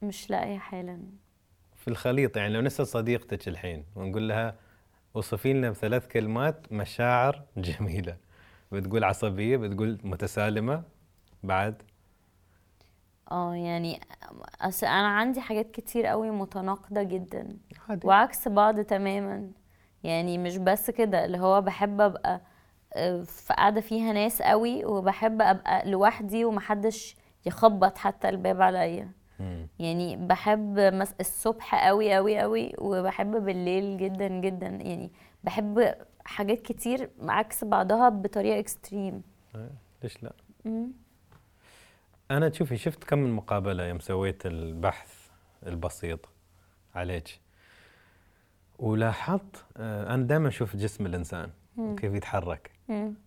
[0.03, 0.99] مش لاقية حالا.
[1.77, 4.55] في الخليط يعني لو نسأل صديقتك الحين ونقول لها
[5.15, 8.17] وصفي لنا بثلاث كلمات مشاعر جميلة.
[8.73, 10.83] بتقول عصبية بتقول متسالمة
[11.43, 11.83] بعد؟
[13.31, 14.01] آه يعني
[14.61, 17.57] أصل أنا عندي حاجات كتير قوي متناقضة جدا.
[17.89, 18.07] عادي.
[18.07, 19.51] وعكس بعض تماما.
[20.05, 22.41] يعني مش بس كده اللي هو بحب أبقى
[22.95, 29.13] آه، في قاعدة فيها ناس قوي وبحب أبقى لوحدي ومحدش يخبط حتى الباب عليا.
[29.79, 31.15] يعني بحب مس...
[31.21, 34.67] الصبح قوي قوي قوي وبحب بالليل جدا جدا.
[34.67, 35.11] يعني
[35.45, 39.23] بحب حاجات كتير عكس بعضها بطريقة extreme
[40.03, 40.33] ليش لا؟
[42.31, 45.29] أنا تشوفي شفت كم من مقابلة يوم سويت البحث
[45.67, 46.29] البسيط
[46.95, 47.41] عليك؟
[48.79, 52.71] ولاحظت آه، أنا دائما أشوف جسم الإنسان وكيف يتحرك.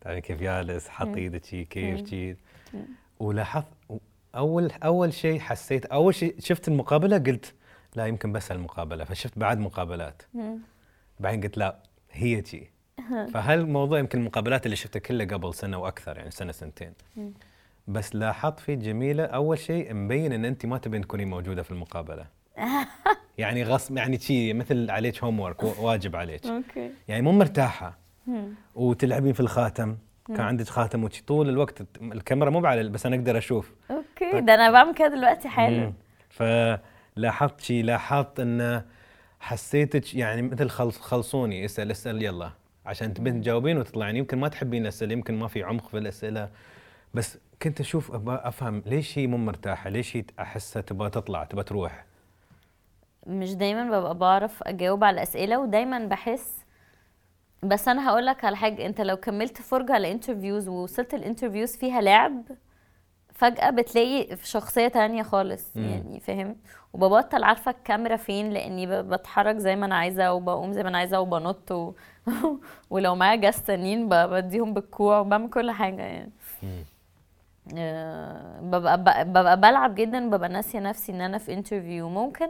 [0.02, 2.36] تعرفين كيف جالس حط إيده كيف شي.
[3.20, 3.68] ولاحظت
[4.36, 7.54] اول أول شيء حسيت أول شيء شفت المقابلة قلت
[7.96, 10.22] لا يمكن بس المقابلة فشفت بعد مقابلات.
[11.20, 11.80] بعدين قلت لا
[12.12, 12.72] هي شي
[13.34, 16.94] فهالموضوع يمكن المقابلات اللي شفتها كلها قبل سنة وأكثر يعني سنة سنتين.
[17.88, 22.26] بس لاحظت في جميلة أول شيء مبين إن أنت ما تبين تكوني موجودة في المقابلة.
[23.38, 26.46] يعني غصب يعني شي مثل عليك homework واجب عليك.
[26.46, 26.92] okay.
[27.08, 27.98] يعني مو مرتاحة.
[28.76, 29.98] وتلعبين في الخاتم.
[30.28, 31.24] كان عندك خاتم وشي.
[31.24, 33.72] طول الوقت الكاميرا مو على بس أنا أقدر أشوف.
[33.92, 35.94] okay ده أنا بعمل كده دلوقتي حالا.
[36.30, 38.84] فلاحظت شي لاحظت إن
[39.40, 41.66] حسيتك يعني مثل خلص خلصوني.
[41.66, 42.52] اسأل اسأل يلا.
[42.86, 44.16] عشان تبين تجاوبين وتطلعين.
[44.16, 46.50] يمكن ما تحبين الأسئلة يمكن ما في عمق في الأسئلة.
[47.14, 52.06] بس كنت أشوف أفهم ليش هي مو مرتاحة؟ ليش هي أحسها تبغى تطلع تبغى تروح؟
[53.28, 56.55] مش دايما ببقى بعرف أجاوب على الأسئلة ودايما بحس
[57.64, 61.76] بس أنا هقول لك على حاجة أنت لو كملت فرجة على interviews ووصلت ال interviews
[61.78, 62.44] فيها لعب
[63.34, 65.84] فجأة بتلاقي في شخصية تانية خالص مم.
[65.86, 66.56] يعني فاهم؟
[66.94, 70.98] وببطل عارفة الكاميرا فين لأني ب- بتحرك زي ما أنا عايزة وبقوم زي ما أنا
[70.98, 71.94] عايزة وبنط و...
[72.90, 76.32] ولو معايا جاز تانيين بديهم بالكوع وبعمل كل حاجة يعني.
[77.78, 82.48] آه، ببقى ببقى بلعب جدا ببقى ناسية نفسي إن أنا في interview ممكن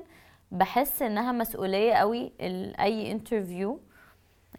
[0.52, 3.80] بحس إنها مسؤولية قوي ال- أي interview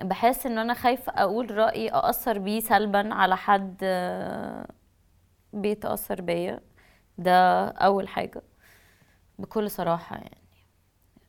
[0.00, 4.66] بحس إن أنا خايفة أقول رايي أأثر بيه سلبا على حد آه،
[5.52, 6.60] بيتأثر بيا.
[7.18, 8.42] ده أول حاجة
[9.38, 10.38] بكل صراحة يعني.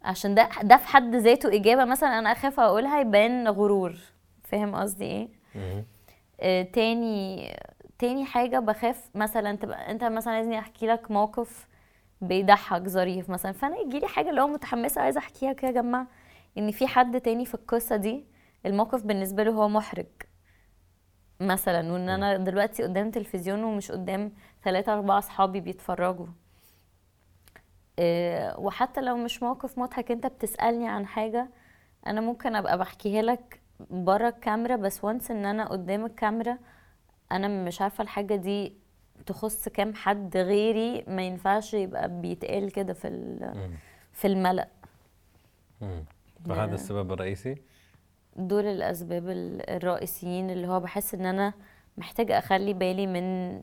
[0.04, 3.96] عشان ده ده في حد ذاته إجابة مثلا أنا أخاف أقولها يبان غرور.
[4.44, 5.30] فاهم قصدي إيه.
[6.42, 7.56] آه، تاني
[8.00, 11.68] تاني حاجة بخاف مثلا تبقى أنت مثلا عايزني أحكي لك موقف
[12.22, 16.08] بيضحك ظريف مثلا فأنا يجي لي حاجة اللي هو متحمسة عايزة أحكيها كده يا جماعة.
[16.58, 18.26] إن في حد تاني في القصة دي
[18.66, 20.06] الموقف بالنسبة له هو محرج.
[21.40, 24.32] مثلا وإن أنا دلوقتي قدام تلفزيون ومش قدام
[24.64, 26.28] ثلاثة أربعة أصحابي بيتفرجوا.
[28.00, 31.50] آه، وحتى لو مش موقف مضحك أنت بتسألني عن حاجة
[32.08, 36.58] أنا ممكن أبقى بحكيها لك بره الكاميرا بس وانس إن أنا قدام الكاميرا
[37.32, 38.74] أنا مش عارفة الحاجة دي
[39.26, 43.08] تخص كام حد غيري ما ينفعش يبقى بيتقال كده في.
[44.14, 44.68] في الملأ.
[46.46, 47.56] فهذا السبب الرئيسي؟
[48.38, 51.54] دول الأسباب ال- الرئيسيين اللي هو بحس إن أنا
[51.98, 53.62] محتاجة أخلي بالي من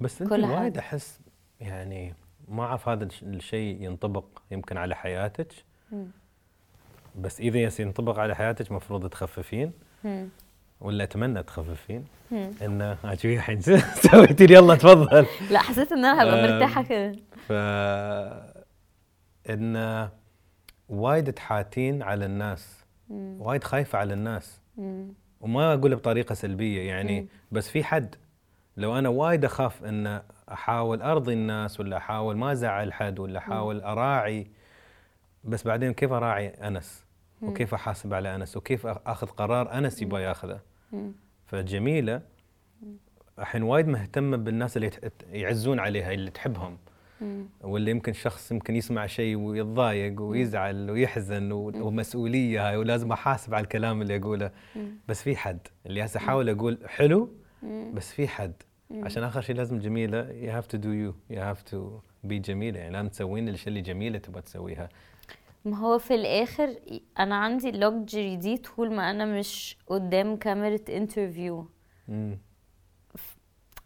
[0.00, 0.78] بس انت وايد.
[0.78, 1.20] أحس
[1.60, 2.14] يعني
[2.48, 5.52] ما أعرف هذا الش- الشيء ينطبق يمكن على حياتك.
[7.16, 9.72] بس إذا ينطبق على حياتك مفروض تخففين.
[10.80, 12.04] ولا أتمنى تخففين.
[12.32, 13.60] إنه شوفي الحين
[14.10, 17.12] سويتي لي يلا تفضل لا حسيت إن أنا هبقى مرتاحة كده
[17.48, 17.52] ف
[19.50, 20.08] إن
[20.88, 22.79] وايد تحاتين على الناس.
[23.10, 24.60] وايد خايفة على الناس.
[25.40, 27.28] وما أقول بطريقة سلبية يعني.
[27.52, 28.14] بس في حد.
[28.76, 33.80] لو أنا وايد أخاف إن أحاول أرضي الناس ولا أحاول ما أزعل حد ولا أحاول
[33.80, 34.46] أراعي
[35.44, 37.04] بس بعدين كيف أراعي أنس؟
[37.42, 40.60] وكيف أحاسب على أنس؟ وكيف أخذ قرار أنس يبغى ياخذه.
[41.46, 42.22] فجميلة.
[43.38, 44.90] الحين وايد مهتمة بالناس اللي
[45.30, 46.78] يعزون عليها اللي تحبهم.
[47.60, 54.02] واللي يمكن شخص يمكن يسمع شيء ويتضايق ويزعل ويحزن ومسؤولية هاي ولازم أحاسب على الكلام
[54.02, 54.50] اللي أقوله.
[55.08, 57.30] بس في حد اللي هسه احاول أقول حلو.
[57.92, 58.52] بس في حد.
[58.90, 61.76] عشان آخر شيء لازم جميلة you have to do you you have to
[62.28, 62.78] be جميلة.
[62.78, 64.88] يعني لازم تسوين الاشياء اللي جميلة تبغى تسويها.
[65.64, 66.74] ما هو في الآخر
[67.18, 71.68] أنا عندي اللوكجري دي طول ما أنا مش قدام كاميرا انترفيو.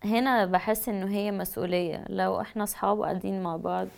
[0.04, 2.04] هنا بحس إنه هي مسؤولية.
[2.08, 3.88] لو إحنا أصحاب قاعدين مع بعض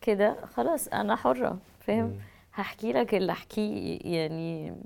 [0.00, 2.18] كده خلاص أنا حرة فاهم.
[2.54, 4.76] هحكي لك اللي أحكيه يعني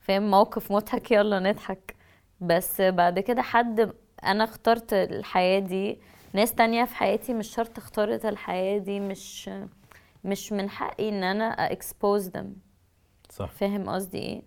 [0.00, 1.94] فاهم؟ موقف مضحك يلا نضحك.
[2.40, 3.92] بس بعد كده حد
[4.24, 5.98] أنا اخترت الحياة دي.
[6.32, 9.50] ناس تانية في حياتي مش شرط اختارت الحياة دي مش
[10.24, 12.46] مش من حقي إن أنا expose them.
[13.30, 13.50] صح.
[13.50, 14.42] فاهم قصدي إيه.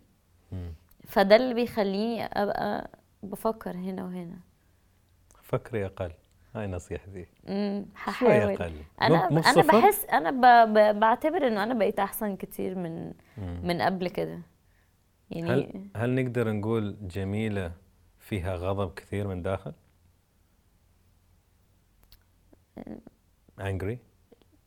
[1.08, 2.90] فده اللي بيخليني أبقى
[3.24, 4.38] بفكر هنا وهنا.
[5.52, 6.12] فكري أقل
[6.56, 7.26] هاي نصيحتي
[8.20, 10.74] شوي أقل أنا أنا صفر؟ بحس أنا ب...
[10.74, 11.00] ب...
[11.00, 13.60] بعتبر إنه أنا بقيت أحسن كتير من مم.
[13.64, 14.40] من قبل كده
[15.32, 17.72] يعني هل هل نقدر نقول جميلة
[18.20, 19.74] فيها غضب كثير من داخل؟
[23.60, 23.98] angry?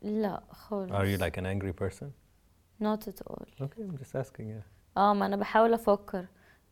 [0.03, 2.07] لا خالص Are you like an angry person?
[2.83, 4.63] not at all Okay, I'm just asking you.
[4.97, 6.27] آه ما أنا بحاول أفكر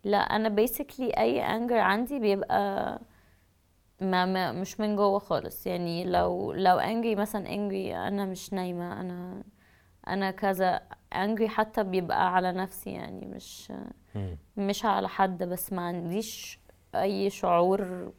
[0.05, 3.01] لا أنا basically أي anger عندي بيبقى
[4.01, 5.67] ما, ما مش من جوه خالص.
[5.67, 9.43] يعني لو لو angry مثلا angry أنا مش نايمة أنا
[10.09, 10.81] أنا كذا
[11.15, 13.73] angry حتى بيبقى على نفسي يعني مش.
[14.57, 15.43] مش على حد.
[15.43, 16.59] بس ما عنديش
[16.95, 18.13] أي شعور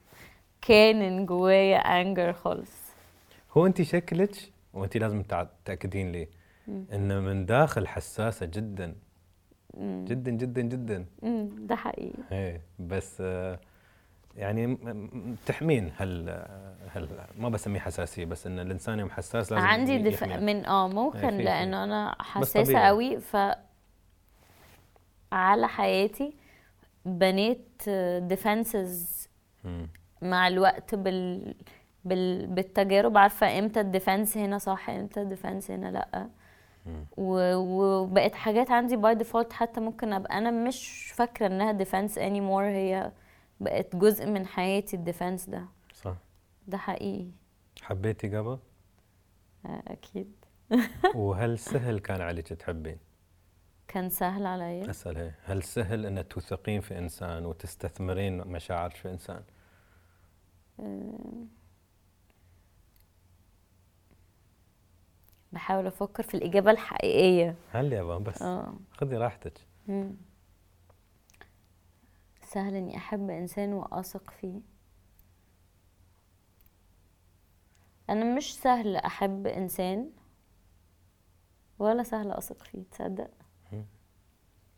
[0.61, 2.93] كان جوايا anger خالص.
[3.57, 4.35] هو انت شكلك
[4.73, 5.23] وانت لازم
[5.65, 6.27] تأكدين لي
[6.67, 8.95] ان من داخل حساسة جدا.
[9.79, 11.05] جدا جدا جدا.
[11.57, 12.23] ده حقيقي.
[12.31, 13.59] إيه بس آه،
[14.35, 14.77] يعني
[15.45, 16.29] تحمين هل
[16.89, 20.39] هل ما بسميه حساسية بس إن الإنسان يوم حساس لازم عندي دفاع.
[20.39, 21.43] من آه ممكن في.
[21.43, 22.79] لأنه أنا حساسة.
[22.79, 23.37] قوي ف
[25.31, 26.33] على حياتي
[27.05, 29.29] بنيت defenses.
[30.21, 31.55] مع الوقت بال...
[32.05, 32.47] بال...
[32.47, 36.29] بالتجارب عارفة إمتى ال defense هنا صح إمتى ال defense هنا لأ.
[37.17, 37.55] و...
[37.55, 43.11] وبقت حاجات عندي by default حتى ممكن أبقى أنا مش فاكرة إنها defense anymore هي
[43.59, 45.65] بقت جزء من حياتي ال defense ده.
[45.93, 46.15] صح.
[46.67, 47.31] ده حقيقي.
[47.81, 48.59] حبيتي قبل
[49.65, 50.31] آه، أكيد.
[51.15, 52.97] وهل سهل كان عليك تحبين؟
[53.87, 55.31] كان سهل عليا اسال هي.
[55.43, 59.43] هل سهل ان توثقين في إنسان وتستثمرين مشاعرك في إنسان؟
[65.51, 67.55] بحاول أفكر في الإجابة الحقيقية.
[67.71, 68.73] هل يابا بس آه.
[68.91, 69.53] خذي راحتك.
[72.53, 74.61] سهل إني أحب إنسان وأثق فيه.
[78.09, 80.09] أنا مش سهل أحب إنسان
[81.79, 83.29] ولا سهل أثق فيه تصدق؟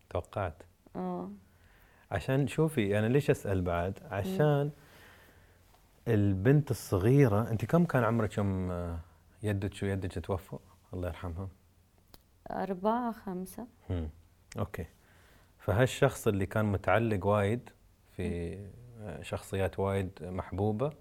[0.10, 0.64] توقعت.
[0.96, 1.32] آه.
[2.12, 4.72] عشان شوفي أنا ليش أسأل بعد؟ عشان
[6.08, 8.72] البنت الصغيرة أنت كم كان عمرك يوم
[9.44, 10.60] يدك ويدك توفوا
[10.94, 11.50] الله يرحمهم
[12.52, 13.68] أربعة خمسة.
[13.90, 14.10] مم.
[14.60, 14.86] أوكي.
[15.66, 17.70] فهالشخص اللي كان متعلق وايد
[18.12, 18.58] في
[19.02, 20.92] آه، شخصيات وايد محبوبة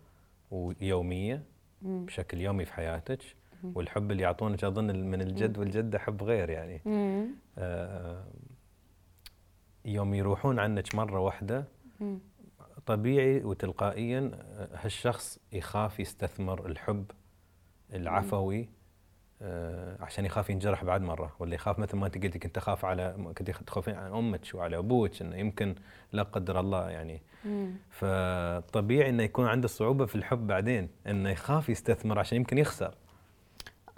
[0.50, 1.42] ويومية.
[1.82, 3.18] بشكل يومي في حياتك
[3.64, 6.80] والحب اللي يعطونك أظن من الجد والجده حب غير يعني.
[7.58, 8.24] آه،
[9.84, 11.64] يوم يروحون عنك مرة واحدة.
[12.86, 17.10] طبيعي وتلقائيا آه، هالشخص يخاف يستثمر الحب
[17.94, 18.68] العفوي
[20.00, 23.50] عشان يخاف ينجرح بعد مرة ولا يخاف مثل ما انت قلتي كنت أخاف على كنت
[23.50, 25.74] تخافين عن أمك وعلى أبوك إنه يمكن
[26.12, 27.22] لا قدر الله يعني.
[27.44, 27.72] مم.
[27.90, 32.94] فطبيعي إنه يكون عنده صعوبة في الحب بعدين إنه يخاف يستثمر عشان يمكن يخسر.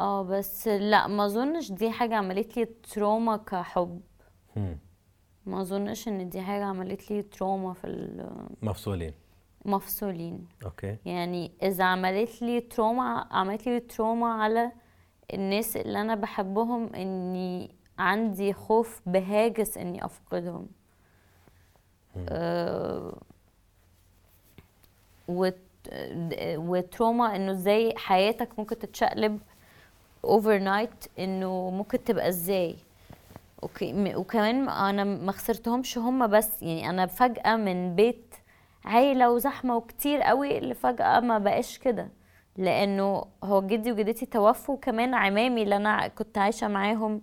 [0.00, 4.00] آه بس لا ما أظنش دي حاجة عملت لي تروما كحب.
[5.46, 8.28] ما أظنش إن دي حاجة عملت لي trauma في
[8.62, 9.12] مفصولين.
[9.64, 10.46] مفصولين.
[10.64, 10.96] okay.
[11.04, 14.72] يعني إذا عملت لي trauma عملت لي trauma على
[15.34, 20.66] الناس اللي أنا بحبهم إني عندي خوف بهاجس إني أفقدهم.
[25.28, 25.56] وت-
[26.56, 29.40] و trauma إنه إزاي حياتك ممكن تتشقلب
[30.24, 32.76] overnight إنه ممكن تبقى إزاي.
[33.62, 38.34] okay وكمان أنا ما خسرتهمش هم بس يعني أنا فجأة من بيت
[38.84, 42.08] عيلة وزحمة وكتير قوي اللي فجأة ما بقاش كده.
[42.58, 47.22] لأنه هو جدي وجدتي توفوا وكمان عمامي اللي أنا كنت عايشة معاهم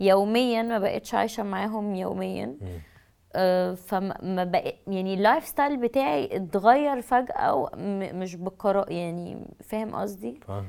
[0.00, 2.56] يوميا ما بقتش عايشة معاهم يوميا.
[3.34, 4.74] آه، فما ما بق...
[4.86, 7.00] يعني ال lifestyle بتاعي اتغير
[7.54, 10.66] وم- مش بقرار يعني فاهم قصدي؟ فاهم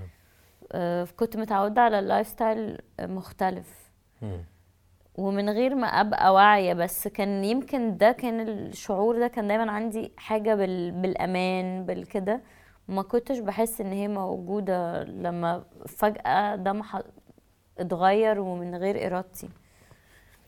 [0.72, 3.92] آه، كنت متعودة على ال lifestyle مختلف.
[5.16, 10.12] ومن غير ما أبقى واعية بس كان يمكن ده كان الشعور ده كان دايما عندي
[10.18, 10.92] حاجة بال...
[10.92, 12.42] بالأمان بالكده.
[12.88, 17.02] ما كنتش بحس إن هي موجودة لما فجأة ده مح...
[17.78, 19.50] اتغير ومن غير إرادتي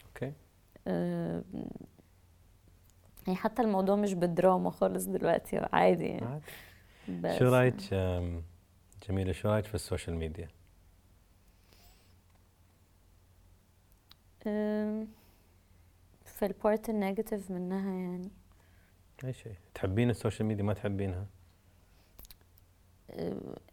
[0.07, 0.33] okay
[0.87, 1.43] آه،
[3.27, 6.41] يعني حتى الموضوع مش بالدراما خالص دلوقتي عادي يعني.
[7.09, 7.93] بس شو رأيك
[9.09, 10.47] جميلة شو رأيك في ال social media؟
[16.25, 18.31] في ال part ال negative منها يعني
[19.23, 21.25] أي شيء تحبين ال social media ما تحبينها؟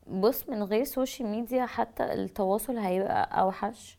[0.06, 3.98] بص من غير social media حتى التواصل هيبقى أوحش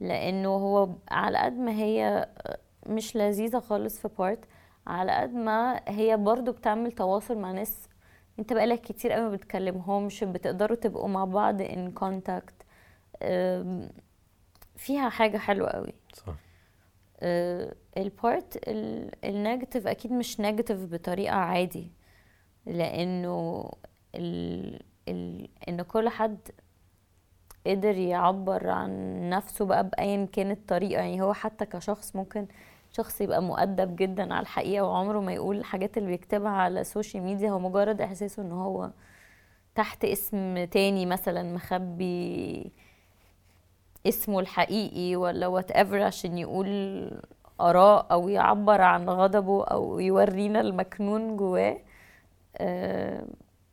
[0.00, 2.28] لأنه هو على قد ما هي
[2.86, 4.44] مش لذيذة خالص في part
[4.86, 7.88] على قد ما هي برضو بتعمل تواصل مع ناس
[8.38, 12.54] أنت بقالك كتير قوي ما بتكلمهمش بتقدروا تبقوا مع بعض in contact
[14.76, 15.92] فيها حاجة حلوة قوي.
[16.12, 16.34] صح.
[17.96, 18.60] ال part
[19.24, 21.90] ال negative أكيد مش negative بطريقة عادي
[22.66, 23.70] لأنه
[24.16, 26.38] ال ال إن كل حد
[27.66, 28.90] قدر يعبر عن
[29.30, 31.00] نفسه بقى بايا كانت الطريقة.
[31.02, 32.46] يعني هو حتى كشخص ممكن
[32.92, 37.22] شخص يبقى مؤدب جدا على الحقيقة وعمره ما يقول الحاجات اللي بيكتبها على ال social
[37.22, 38.90] media هو مجرد إحساسه إن هو
[39.74, 42.72] تحت اسم تاني مثلا مخبي
[44.06, 47.10] اسمه الحقيقي ولا whatever عشان يقول
[47.60, 51.78] آراء أو يعبر عن غضبه أو يورينا المكنون جواه.
[52.56, 53.24] آه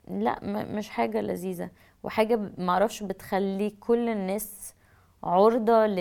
[0.08, 1.70] لا مش حاجة لذيذة.
[2.02, 4.74] وحاجة ب- معرفش بتخلي كل الناس
[5.22, 5.98] عرضة ل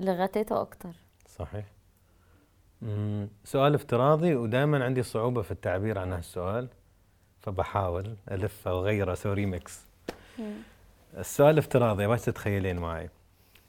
[0.00, 0.96] لغتاتة أكتر.
[1.28, 1.64] صحيح.
[2.82, 6.68] مم، سؤال افتراضي ودائما عندي صعوبة في التعبير عن هالسؤال
[7.40, 9.86] فبحاول ألفه وأغيره أسوي ريمكس
[11.16, 13.10] السؤال الافتراضي بس تتخيلين معي.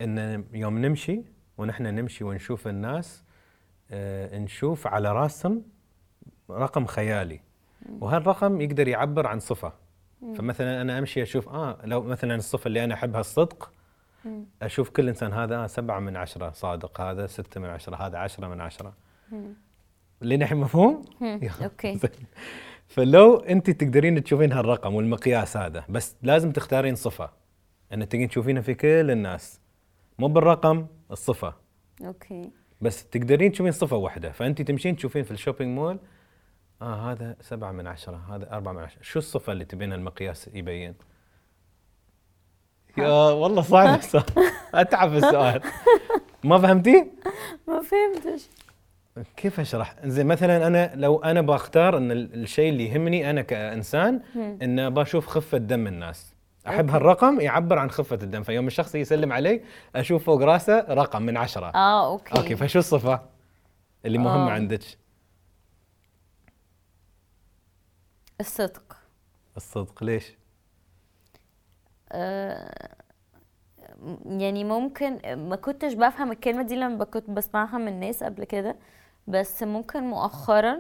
[0.02, 1.22] إن يوم نمشي
[1.58, 3.24] ونحن نمشي ونشوف الناس
[3.92, 5.64] آه نشوف على راسهم
[6.50, 7.40] رقم خيالي.
[8.00, 9.74] وهالرقم يقدر يعبر عن صفة.
[10.36, 13.72] فمثلا أنا أمشي أشوف آه لو مثلا الصفة اللي أنا أحبها الصدق
[14.62, 18.62] أشوف كل إنسان هذا سبعة من عشرة صادق هذا ستة من عشرة هذا عشرة من
[18.62, 18.94] عشرة.
[20.22, 21.02] لين الحين مفهوم؟
[21.64, 22.00] okay.
[22.88, 27.30] فلو أنت تقدرين تشوفين هالرقم والمقياس هذا بس لازم تختارين صفة.
[27.94, 29.62] ان تقدرين تشوفينها في كل الناس.
[30.20, 31.54] مو بالرقم الصفة.
[32.06, 32.52] okay.
[32.82, 34.32] بس تقدرين تشوفين صفة واحدة.
[34.32, 36.00] فأنت تمشين تشوفين في ال shopping mall
[36.84, 40.96] آه هذا سبعة من عشرة هذا أربعة من عشرة شو الصفة اللي تبين المقياس يبين
[42.98, 44.24] يا والله صعب السؤال
[44.74, 45.62] أتعب السؤال
[46.44, 47.12] ما فهمتي؟
[47.68, 48.50] ما فهمتش
[49.38, 54.22] كيف أشرح؟ زين مثلا أنا لو أنا بختار إن ال- الشيء اللي يهمني أنا كإنسان
[54.36, 56.34] إن بشوف خفة دم الناس.
[56.68, 56.90] أحب.
[56.90, 59.62] هالرقم يعبر عن خفة الدم، فيوم الشخص يسلم علي
[59.96, 61.66] أشوف فوق راسه رقم من عشرة.
[61.76, 63.22] آه okay okay فشو الصفة
[64.06, 64.52] اللي مهمة آه.
[64.54, 64.84] عندك؟
[68.40, 68.98] الصدق
[69.58, 70.38] الصدق ليش؟
[72.12, 72.96] آه،
[74.26, 78.76] يعني ممكن ما كنتش بفهم الكلمة دي لما كنت بسمعها من الناس قبل كده
[79.28, 80.78] بس ممكن مؤخرا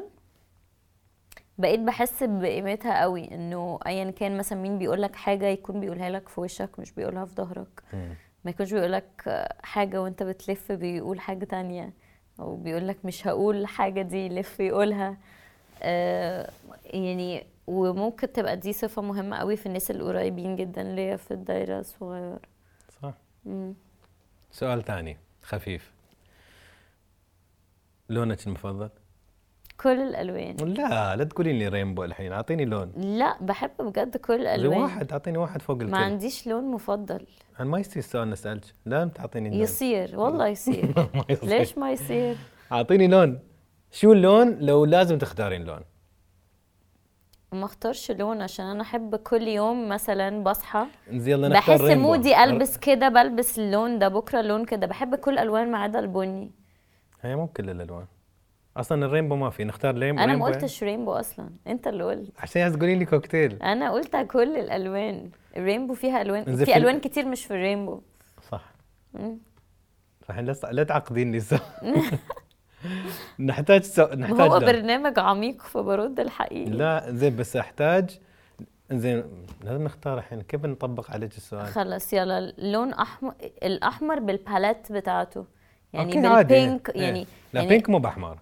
[1.57, 6.41] بقيت بحس بقيمتها قوي إنه ايا كان مثلا مين بيقولك حاجة يكون بيقولها لك في
[6.41, 7.83] وشك مش بيقولها في ظهرك.
[8.45, 11.93] ما يكونش بيقولك حاجة وأنت بتلف بيقول حاجة تانية
[12.39, 15.17] أو بيقولك مش هقول الحاجة دي يلف يقولها
[15.83, 22.39] يعني وممكن تبقى دي صفة مهمة قوي في الناس القريبين جدا ليا في الدايرة الصغيرة.
[23.01, 23.13] صح.
[23.45, 23.73] مم.
[24.51, 25.91] سؤال ثاني خفيف.
[28.09, 28.89] لونك المفضل؟
[29.81, 30.55] كل الألوان.
[30.55, 32.91] لا لا تقولين لي رينبو الحين أعطيني لون.
[32.97, 34.81] لا بحب بجد كل الألوان.
[34.81, 35.91] واحد أعطيني واحد فوق الكل.
[35.91, 37.25] ما عنديش لون مفضل.
[37.59, 38.63] أنا ما يصير السؤال نسألك.
[38.85, 39.63] لا تعطيني اللون.
[39.63, 40.93] يصير والله يصير.
[41.15, 41.49] ما يصير.
[41.49, 42.37] ليش ما يصير؟
[42.71, 43.39] أعطيني لون.
[43.93, 45.79] شو اللون لو لازم تختارين لون؟
[47.51, 50.85] ما اختارش لون عشان أنا أحب كل يوم مثلا بصحى.
[51.11, 52.01] يلا نختار بحس rainbow.
[52.07, 54.87] mood ي ألبس كده بلبس اللون ده بكرة لون كده.
[54.87, 56.51] بحب كل الالوان ما عدا البني.
[57.21, 58.05] هي مو كل الألوان.
[58.77, 59.63] أصلا ال rainbow ما في.
[59.63, 61.49] نختار rainbow أنا ما قلتش rainbow أصلا.
[61.67, 62.31] أنت اللي قلت.
[62.39, 65.29] عشان عايز تقولي لي كوكتيل أنا قلت كل الألوان.
[65.57, 66.43] ال rainbow فيها ألوان.
[66.55, 68.01] في في- ألوان كتير مش في ال rainbow.
[68.51, 68.73] صح.
[70.21, 71.39] فاحنا لا تعقديني.
[71.39, 71.57] so
[73.39, 74.03] نحتاج so...
[74.03, 74.65] نحتاج هو لا.
[74.65, 76.71] برنامج عميق فبرد الحقيقي.
[76.71, 78.19] لا زين بس احتاج
[78.91, 79.23] زين
[79.63, 80.41] لازم نختار الحين.
[80.41, 82.53] كيف نطبق عليك السؤال؟ خلص يلا.
[82.57, 85.45] لون احمر الأحمر بال palette بتاعته.
[85.93, 86.21] يعني.
[86.21, 87.01] بال pink إيه.
[87.01, 88.37] يعني لا يعني pink مو بأحمر.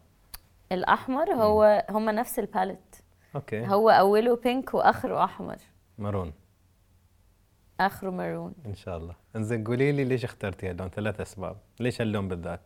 [0.71, 2.95] الأحمر هو هما نفس ال palette.
[3.35, 3.67] okay.
[3.67, 5.57] هو أوله pink وآخره أحمر.
[5.97, 6.33] maroon.
[7.79, 8.53] آخره maroon.
[8.65, 9.15] إن شاء الله.
[9.35, 11.57] إنزين قولي لي ليش اخترتي هاللون ثلاث أسباب.
[11.79, 12.61] ليش هاللون بالذات؟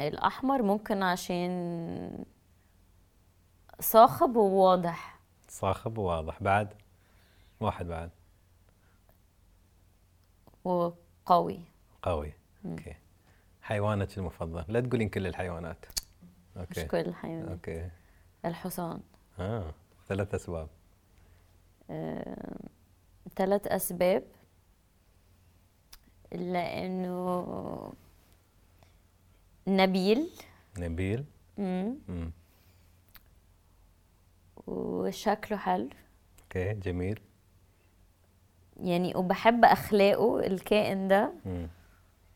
[0.00, 2.24] الأحمر ممكن عشان
[3.80, 5.18] صاخب وواضح.
[5.48, 6.42] صاخب وواضح.
[6.42, 6.74] بعد؟
[7.60, 8.10] واحد بعد.
[10.64, 11.60] وقوي.
[12.02, 12.32] قوي.
[12.66, 12.94] okay.
[13.62, 14.64] حيوانك المفضل.
[14.68, 15.86] لا تقولين كل الحيوانات.
[16.56, 17.48] مش okay كل الحيوانات.
[17.48, 17.90] okay.
[18.44, 19.00] الحصان.
[19.38, 19.72] آه.
[20.08, 20.68] ثلاث أسباب.
[21.90, 22.56] آه،
[23.36, 24.22] ثلاث أسباب.
[26.32, 27.92] لأنه
[29.76, 30.30] نبيل.
[30.78, 31.24] نبيل.
[31.58, 32.30] مم، امم
[34.66, 35.88] وشكله حلو.
[36.42, 37.20] أوكي جميل.
[38.82, 41.32] يعني وبحب أخلاقه الكائن ده.
[41.46, 41.68] امم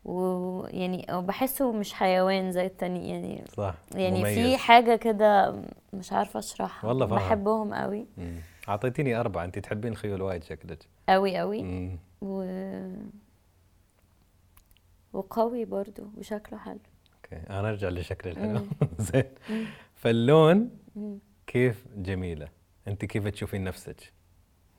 [0.05, 4.59] ويعني وبحسه مش حيوان زي التاني يعني صح يعني في مميز.
[4.59, 5.61] حاجة كده
[5.93, 6.87] مش عارفة أشرحها.
[6.87, 7.17] والله فاهم.
[7.17, 8.35] بحبهم قوي مم.
[8.69, 10.85] أعطيتيني أربعة انت تحبين الخيول وايد شكلك.
[11.09, 11.99] قوي قوي مم.
[12.21, 12.43] و...
[15.13, 16.79] وقوي برضو وشكله حلو.
[17.33, 18.61] okay أنا أرجع لشكل الحلو.
[18.99, 19.23] زين
[19.95, 20.69] فاللون.
[21.47, 22.47] كيف جميلة
[22.87, 24.13] أنت كيف تشوفين نفسك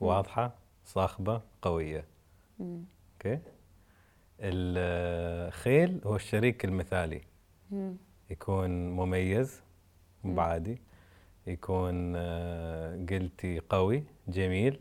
[0.00, 2.04] واضحة صاخبة قوية.
[2.60, 3.38] أوكي
[4.40, 7.20] الخيل هو الشريك المثالي.
[8.30, 9.60] يكون مميز
[10.24, 10.78] مو عادي
[11.46, 14.80] يكون آه، قلتي قوي جميل.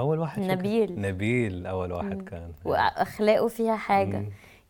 [0.00, 1.00] أول واحد شكل- نبيل.
[1.00, 2.22] نبيل أول واحد.
[2.28, 4.24] كان وأخلاقه فيها حاجة.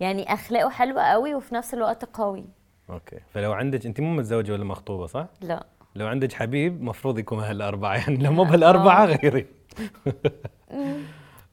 [0.05, 2.45] يعني أخلاقه حلوة قوي وفي نفس الوقت قوي.
[2.91, 3.19] أوكي.
[3.31, 5.67] فلو عندك أنت مو متزوجة ولا مخطوبة صح؟ لا.
[5.95, 9.47] لو عندك حبيب مفروض يكون هالأربعة يعني لو مو بهالاربعه غيري.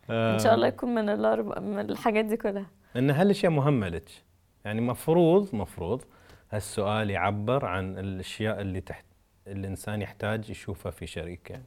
[0.09, 2.65] إن شاء الله يكون من الاربع من الحاجات دي كلها.
[2.95, 4.09] إن هالأشياء مهمة لك.
[4.65, 6.03] يعني مفروض مفروض
[6.51, 9.05] هالسؤال يعبر عن الأشياء اللي تحت
[9.47, 11.63] الإنسان يحتاج يشوفها في شريك يعني.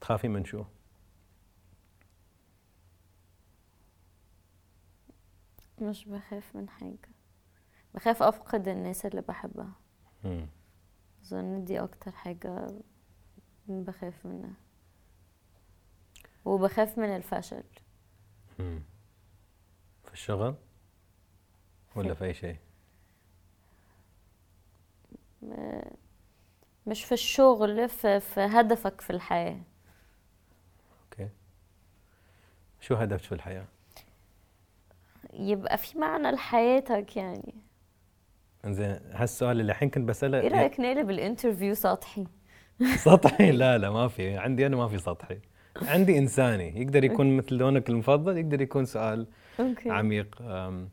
[0.00, 0.64] تخافي من شو؟
[5.80, 7.08] مش بخاف من حاجة
[7.94, 9.72] بخاف أفقد الناس اللي بحبها.
[11.22, 12.66] أظن دي أكتر حاجة
[13.68, 14.54] بخاف منها
[16.44, 17.62] وبخاف من الفشل
[18.58, 18.82] مم.
[20.04, 20.54] في الشغل
[21.96, 22.56] ولا في أي شيء؟
[26.86, 29.60] مش في الشغل في, في هدفك في الحياة
[31.04, 31.28] okay
[32.80, 33.66] شو هدفك في الحياة؟
[35.32, 37.54] يبقى في معنى لحياتك يعني.
[38.64, 42.24] إنزين هالسؤال اللي الحين كنت بسأله إيه رأيك نقلب ال interview سطحي؟
[42.96, 45.38] سطحي؟ لا لا ما في عندي أنا ما في سطحي.
[45.82, 49.26] عندي إنساني يقدر يكون مثل لونك المفضل يقدر يكون سؤال
[49.60, 49.90] okay.
[49.90, 50.36] عميق.
[50.42, 50.88] أم،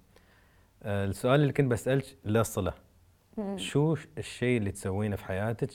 [0.83, 2.73] آه، السؤال اللي كنت بسألك له صله.
[3.55, 5.69] شو الشيء اللي تسوينه في حياتك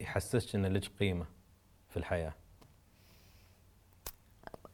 [0.00, 1.26] يحسسك ان لك قيمة
[1.88, 2.34] في الحياة؟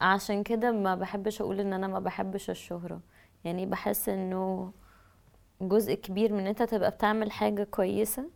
[0.01, 3.01] عشان كده ما بحبش أقول إن أنا ما بحبش الشهرة.
[3.47, 4.71] يعني بحس إنه
[5.61, 8.29] جزء كبير من إن أنت تبقى بتعمل حاجة كويسة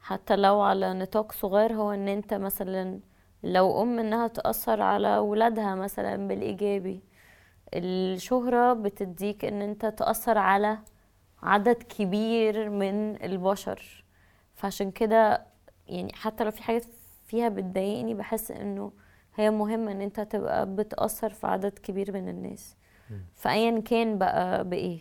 [0.00, 3.00] حتى لو على نطاق صغير هو إن أنت مثلا
[3.42, 7.00] لو أم إنها تأثر على ولادها مثلا بالإيجابي
[7.74, 10.78] الشهرة بتديك إن أنت تأثر على
[11.42, 14.04] عدد كبير من البشر.
[14.54, 15.46] فعشان كده
[15.88, 16.84] يعني حتى لو في حاجات
[17.26, 18.92] فيها بتضايقني بحس إنه
[19.34, 22.76] هي مهمة إن أنت تبقى بتأثر في عدد كبير من الناس.
[23.34, 25.00] فأيا كان بقى بإيه؟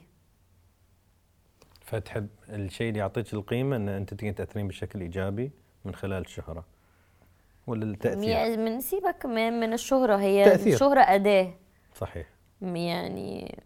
[1.81, 5.51] فتحب الشيء اللي يعطيك القيمة إن أنت تقدر تأثرين بشكل إيجابي
[5.85, 6.65] من خلال الشهرة.
[7.67, 10.73] ولا التأثير؟ من سيبك من, من الشهرة هي تأثير.
[10.73, 11.53] الشهرة أداة.
[11.95, 12.27] صحيح.
[12.61, 13.59] يعني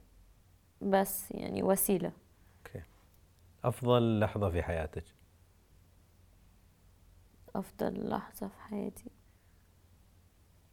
[0.82, 2.12] بس يعني وسيلة.
[2.66, 2.86] أوكي.
[3.64, 5.04] أفضل لحظة في حياتك؟
[7.56, 9.10] أفضل لحظة في حياتي.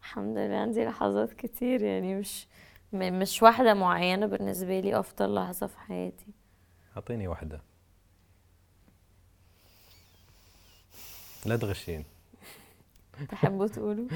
[0.00, 2.46] الحمد لله عندي لحظات كتير يعني مش
[2.92, 6.26] مش واحدة معينة بالنسبة لي أفضل لحظة في حياتي.
[6.96, 7.60] أعطيني واحدة.
[11.46, 12.04] لا تغشين.
[13.28, 14.08] تحبوا تقولوا؟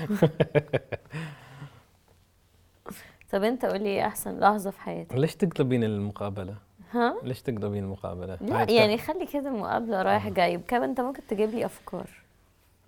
[3.33, 6.57] طب أنت قولي إيه أحسن لحظة في حياتك؟ ليش تقلبين المقابلة؟
[6.93, 11.22] ها؟ ليش تقلبين المقابلة؟ لا هاي يعني خلي كده مقابلة رايح جاي كمان أنت ممكن
[11.29, 12.11] تجيب لي أفكار.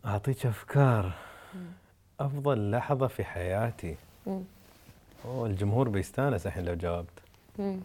[0.06, 1.12] أعطيك أفكار.
[2.20, 3.96] أفضل لحظة في حياتي.
[4.26, 4.42] مم.
[5.26, 7.20] أوه الجمهور بيستانس الحين لو جاوبت
[7.58, 7.80] مم.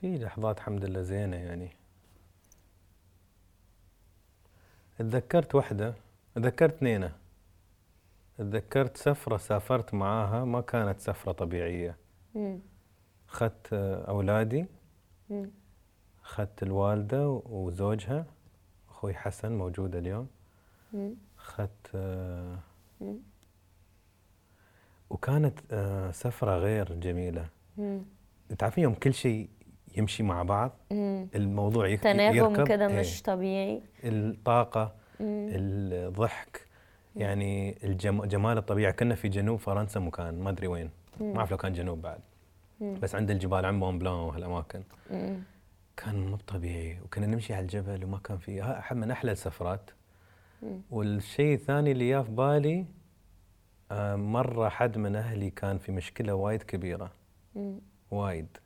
[0.00, 1.70] في لحظات الحمد لله زينة يعني
[4.98, 5.94] تذكرت واحدة
[6.34, 7.12] تذكرت اثنينه
[8.38, 11.96] تذكرت سفرة سافرت معاها ما كانت سفرة طبيعية.
[13.28, 13.72] اخذت
[14.08, 14.66] أولادي
[15.30, 15.50] مم.
[16.30, 18.26] اخذت الوالدة وزوجها
[18.90, 20.28] أخوي حسن موجود اليوم.
[21.38, 22.58] اخذت آه،.
[25.10, 27.46] وكانت آه، سفرة غير جميلة
[27.78, 28.02] مم.
[28.58, 29.48] تعرفين يوم كل شيء
[29.96, 31.28] يمشي مع بعض مم.
[31.34, 33.00] الموضوع يك- تناغم كده إيه.
[33.00, 35.48] مش طبيعي الطاقة مم.
[35.52, 36.66] الضحك
[37.16, 38.24] يعني الجم...
[38.24, 42.02] جمال الطبيعة كنا في جنوب فرنسا مكان ما أدري وين ما أعرف لو كان جنوب
[42.02, 42.20] بعد.
[42.80, 45.42] بس عند الجبال عند مون بلان وهالأماكن مم.
[46.04, 49.90] كان مو طبيعي وكنا نمشي على الجبل وما كان في من أحلى السفرات.
[50.90, 52.86] والشيء الثاني اللي جاء في بالي
[53.90, 57.12] آه، مرة حد من أهلي كان في مشكلة وايد كبيرة.
[58.10, 58.56] وايد.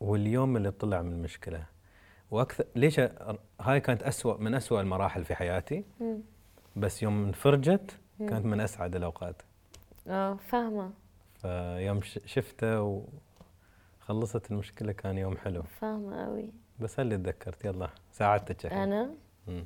[0.00, 1.64] واليوم اللي طلع من المشكلة
[2.30, 3.00] وأكثر ليش
[3.60, 5.84] هاي كانت أسوأ من أسوأ المراحل في حياتي.
[6.76, 9.42] بس يوم انفرجت كانت من أسعد الأوقات
[10.08, 10.90] آه فاهمة
[11.42, 13.04] فيوم شفته
[14.08, 15.62] وخلصت المشكلة كان يوم حلو.
[15.62, 16.50] فاهمة قوي
[16.80, 18.72] بس اللي تذكرت؟ يلا ساعدتك.
[18.72, 19.10] أنا؟
[19.48, 19.64] مم.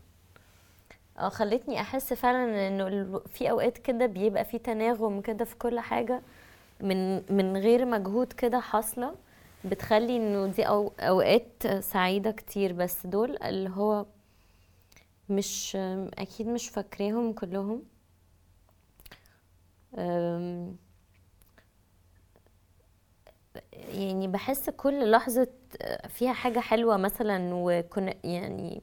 [1.18, 6.22] آه خلتني أحس فعلا انه في أوقات كده بيبقى في تناغم كده في كل حاجة
[6.80, 9.14] من من غير مجهود كده حاصلة
[9.64, 12.72] بتخلي إنه دي أو أوقات سعيدة كتير.
[12.72, 14.06] بس دول اللي هو
[15.28, 15.76] مش
[16.18, 17.82] أكيد مش فاكراهم كلهم.
[23.72, 25.48] يعني بحس كل لحظة
[26.08, 28.82] فيها حاجة حلوة مثلا وكن يعني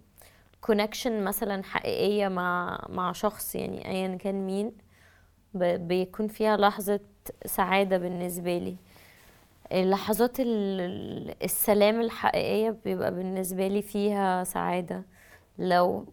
[0.61, 4.72] كونكشن مثلا حقيقية مع مع شخص يعني ايا كان مين
[5.53, 6.99] بيكون فيها لحظة
[7.45, 8.76] سعادة بالنسبة لي.
[9.72, 15.03] اللحظات ال- السلام الحقيقية بيبقى بالنسبة لي فيها سعادة.
[15.59, 16.05] لو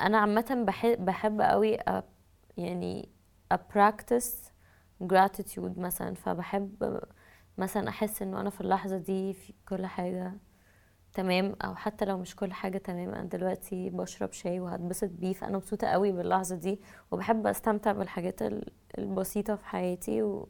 [0.00, 2.02] أنا عامة بحب, بحب قوي أ-
[2.56, 3.08] يعني
[3.74, 4.50] practice
[5.04, 7.00] gratitude مثلا فبحب
[7.58, 10.32] مثلا أحس إنه أنا في اللحظة دي في كل حاجة
[11.14, 15.56] تمام أو حتى لو مش كل حاجة تمام أنا دلوقتي بشرب شاي وهتبسط بيه فأنا
[15.56, 16.80] مبسوطة قوي باللحظة دي
[17.10, 20.48] وبحب أستمتع بالحاجات ال- البسيطة في حياتي و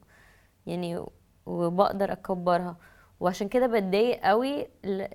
[0.67, 1.05] يعني
[1.47, 2.77] وبقدر أكبرها.
[3.21, 4.67] وعشان كده بتضايق قوي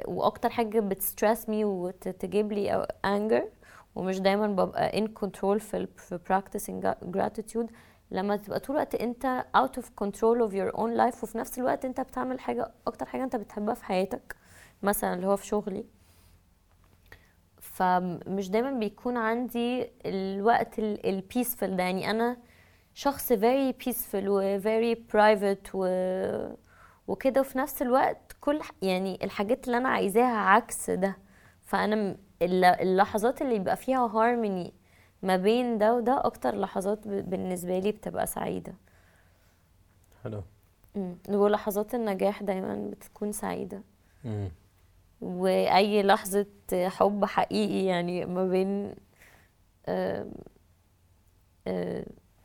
[0.05, 3.49] وأكتر حاجة بت stress me وتجيب لي anger
[3.95, 6.85] ومش دايما ببقى in control في في practicing
[7.15, 7.67] gratitude
[8.11, 11.85] لما تبقى طول الوقت انت out of control of your own life وفي نفس الوقت
[11.85, 14.35] انت بتعمل حاجة أكتر حاجة انت بتحبها في حياتك
[14.83, 15.85] مثلا اللي هو في شغلي.
[17.61, 21.83] فمش دايما بيكون عندي الوقت البيسفل ده.
[21.83, 22.37] يعني أنا
[22.93, 25.75] شخص very peaceful و very private
[27.07, 27.41] وكده.
[27.41, 31.17] وفي نفس الوقت كل يعني الحاجات اللي أنا عايزاها عكس ده.
[31.61, 34.71] فأنا اللحظات اللي يبقى فيها harmony
[35.23, 38.73] ما بين ده وده أكتر لحظات بالنسبة لي بتبقى سعيدة.
[40.23, 40.43] حلو.
[41.29, 43.81] ولحظات النجاح دايما بتكون سعيدة.
[44.25, 44.51] مم.
[45.21, 48.95] وأي لحظة حب حقيقي يعني ما بين
[49.85, 50.25] آه،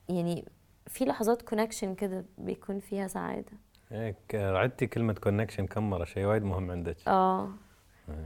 [0.09, 0.45] يعني
[0.87, 3.53] في لحظات connection كده بيكون فيها سعادة.
[3.91, 6.97] هيك عدتي كلمة connection كم مرة؟ شيء وايد مهم عندك.
[7.09, 7.49] آه.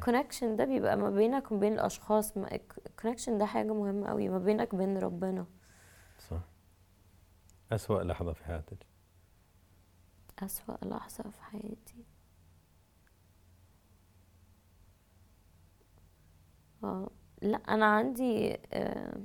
[0.04, 2.32] connection ده بيبقى ما بينك وبين الأشخاص.
[3.02, 5.46] connection ده حاجة مهمة قوي ما بينك وبين ربنا.
[6.18, 6.40] صح.
[7.72, 8.86] أسوأ لحظة في حياتك.
[10.38, 12.04] أسوأ لحظة في حياتي.
[16.84, 17.10] آه
[17.42, 19.20] لأ أنا عندي آه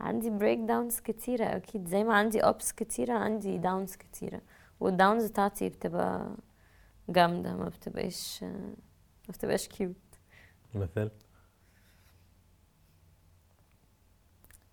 [0.00, 1.88] عندي breakdowns كتيرة أكيد.
[1.88, 4.40] زي ما عندي ups كتيرة عندي downs كتيرة.
[4.80, 6.36] وال downs بتاعتي بتبقى
[7.08, 8.44] جامدة ما بتبقاش
[9.28, 9.96] ما بتبقاش cute
[10.74, 11.10] مثل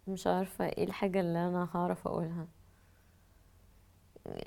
[0.07, 2.47] مش عارفة إيه الحاجة اللي أنا هعرف أقولها.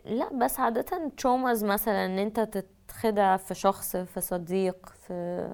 [0.04, 5.48] لا بس عادة traumas مثلا إن أنت تتخدع في شخص في صديق في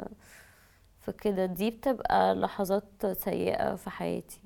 [1.01, 4.41] في كده دي بتبقى لحظات سيئة في حياتي.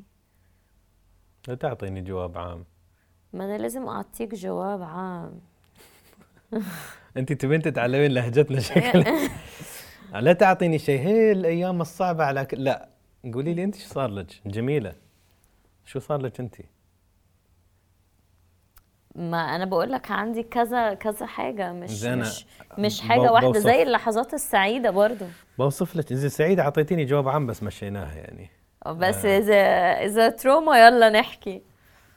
[1.49, 2.65] لا تعطيني جواب عام.
[3.33, 5.41] ما أنا لازم أعطيك جواب عام.
[7.17, 9.31] أنت تبين تتعلمين لهجتنا شكلها.
[10.21, 11.01] لا تعطيني شيء.
[11.01, 12.55] هي الأيام الصعبة على ك...
[12.55, 12.89] لا.
[13.35, 14.93] قولي لي أنت شو صار لك؟ جميلة.
[15.85, 16.55] شو صار لك أنت؟
[19.15, 21.73] ما أنا بقول لك عندي كذا كذا حاجة.
[21.73, 22.47] مش مش
[22.79, 23.59] مش حاجة واحدة.
[23.59, 25.25] زي اللحظات السعيدة برضو.
[25.59, 26.13] بوصف لك.
[26.13, 28.51] إذا سعيد أعطيتيني جواب عام بس مشيناها يعني.
[28.87, 29.55] بس إذا
[30.05, 31.63] إذا تروما يلا نحكي.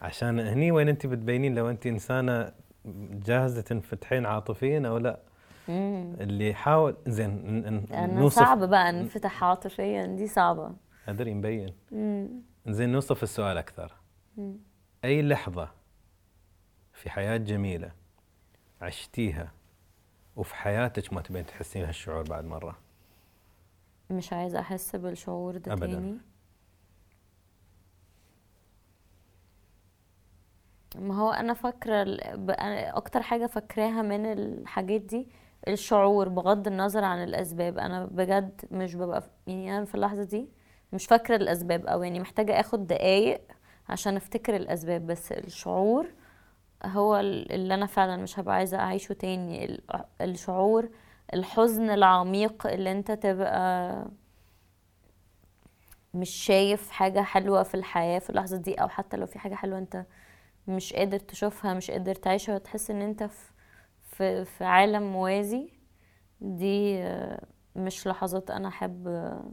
[0.02, 2.52] عشان هني وين أنت بتبينين؟ لو أنت إنسانة
[3.26, 5.20] جاهزة تنفتحين عاطفيا أو لا؟
[5.68, 6.16] مم.
[6.20, 10.72] اللي يحاول زين نوصف صعب بقى انفتح عاطفيا دي صعبة
[11.08, 11.74] أدري مبين.
[12.66, 13.92] زين نوصف السؤال أكثر
[14.36, 14.56] مم.
[15.04, 15.68] أي لحظة
[16.92, 17.92] في حياة جميلة
[18.82, 19.52] عشتيها
[20.36, 22.78] وفي حياتك ما تبين تحسين هالشعور بعد مرة
[24.10, 25.86] مش عايزة أحس بالشعور ده أبداً.
[25.86, 26.18] تاني
[30.96, 32.04] ما هو أنا فاكرة
[32.96, 35.28] أكتر حاجة فاكراها من الحاجات دي
[35.68, 37.78] الشعور بغض النظر عن الأسباب.
[37.78, 40.48] أنا بجد مش ببقى يعني أنا في اللحظة دي
[40.92, 43.40] مش فاكرة الأسباب أو يعني محتاجة آخد دقايق
[43.88, 46.06] عشان أفتكر الأسباب بس الشعور
[46.84, 49.64] هو ال- اللي أنا فعلا مش هبقى عايزة أعيشه تاني.
[49.64, 49.82] ال-
[50.20, 50.88] الشعور
[51.34, 54.04] الحزن العميق اللي أنت تبقى
[56.14, 59.78] مش شايف حاجة حلوة في الحياة في اللحظة دي أو حتى لو في حاجة حلوة
[59.78, 60.04] أنت
[60.68, 63.50] مش قادر تشوفها مش قادر تعيشها وتحس إن أنت في
[64.18, 65.70] في, في عالم موازي
[66.40, 67.42] دي آه،
[67.76, 69.52] مش لحظات أنا أحب آه،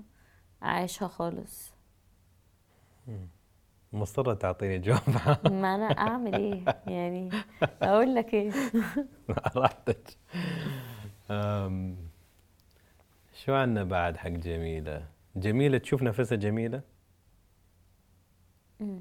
[0.63, 1.73] أعيشها خالص.
[3.93, 4.99] مصرة تعطيني جواب.
[5.61, 7.29] ما أنا أعمل إيه؟ يعني
[7.81, 8.51] أقول لك إيه؟
[9.55, 10.17] راحتك.
[13.33, 16.37] شو عنا بعد حق جميلة؟ جميلة تشوف نفسها
[18.79, 18.99] مم.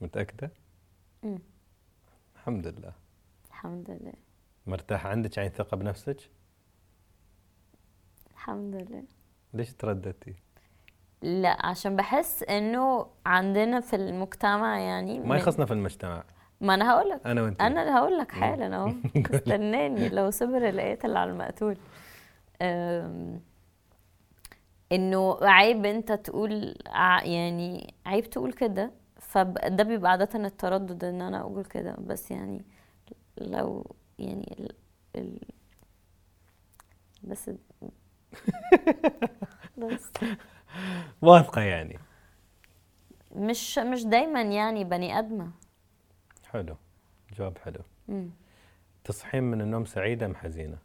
[0.00, 0.50] متأكدة؟
[1.22, 1.38] مم.
[2.36, 3.07] الحمد لله.
[3.58, 4.12] الحمد لله.
[4.66, 6.30] مرتاحه عندك عين ثقة بنفسك؟
[8.30, 9.04] الحمد لله.
[9.54, 10.34] ليش ترددتي؟
[11.22, 16.24] لا عشان بحس إنه عندنا في المجتمع يعني ما يخصنا في المجتمع.
[16.60, 18.92] ما أنا هقول لك أنا وانت أنا اللي هقول لك حالا أهو.
[19.34, 21.76] استناني لو صبر القاتل على المقتول.
[24.92, 26.74] إنه عيب أنت تقول
[27.22, 28.90] يعني عيب تقول كده.
[29.20, 31.96] فده بيبقى عادة التردد إن أنا أقول كده.
[32.00, 32.64] بس يعني
[33.40, 34.72] لو يعني ال...
[35.16, 35.38] ال...
[37.22, 37.50] بس
[39.78, 40.10] بس.
[41.22, 41.98] واثقة يعني.
[43.36, 45.50] مش مش دايما يعني بني آدمة.
[46.50, 46.76] حلو.
[47.38, 47.80] جواب حلو.
[48.08, 48.30] مم.
[49.04, 50.78] تصحين من النوم سعيدة أم حزينة؟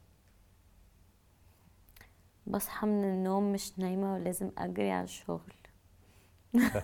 [2.47, 5.53] بصحى من النوم مش نايمة ولازم أجري على الشغل.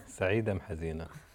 [0.08, 1.08] سعيدة أم حزينة؟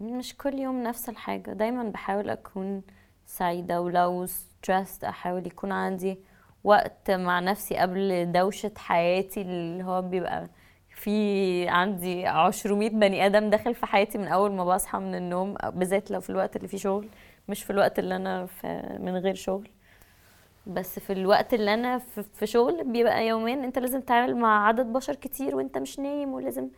[0.00, 1.50] مش كل يوم نفس الحاجة.
[1.50, 2.82] دايما بحاول أكون
[3.26, 6.18] سعيدة ولو stressed أحاول يكون عندي
[6.64, 10.48] وقت مع نفسي قبل دوشة حياتي اللي هو بيبقى
[10.90, 16.10] في عندي عشرمية بني آدم داخل في حياتي من أول ما بصحى من النوم بالذات
[16.10, 17.08] لو في الوقت اللي فيه شغل
[17.48, 19.68] مش في الوقت اللي أنا في من غير شغل.
[20.66, 21.98] بس في الوقت اللي أنا
[22.34, 23.64] في شغل بيبقى يومين.
[23.64, 26.68] أنت لازم تتعامل مع عدد بشر كتير وأنت مش نايم ولازم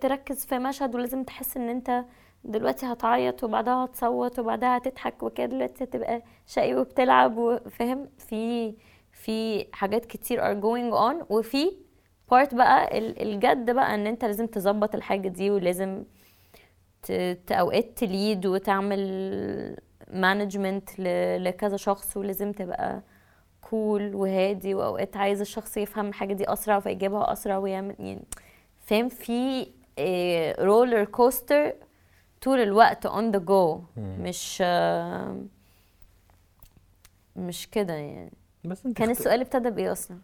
[0.00, 2.04] تركز في مشهد ولازم تحس ان انت
[2.44, 8.74] دلوقتي هتعيط وبعدها هتصوت وبعدها هتضحك وكده دلوقتي هتبقى شقي وبتلعب وفاهم في
[9.12, 11.72] في حاجات كتير are going on وفي
[12.30, 16.04] part بقى ال- الجد بقى ان انت لازم تظبط الحاجة دي ولازم
[17.50, 19.76] اوقات ت lead وتعمل
[20.10, 21.00] management
[21.38, 23.02] لكذا شخص ولازم تبقى
[23.70, 28.24] cool وهادي وأوقات عايز الشخص يفهم الحاجة دي أسرع فيجيبها أسرع ويعمل يعني
[28.84, 29.66] فاهم؟ في
[30.60, 31.72] roller coaster
[32.42, 35.36] طول الوقت on the go مش آه،
[37.36, 38.32] مش كده يعني.
[38.64, 40.18] بس انت كان اخت- السؤال ابتدى بإيه أصلا؟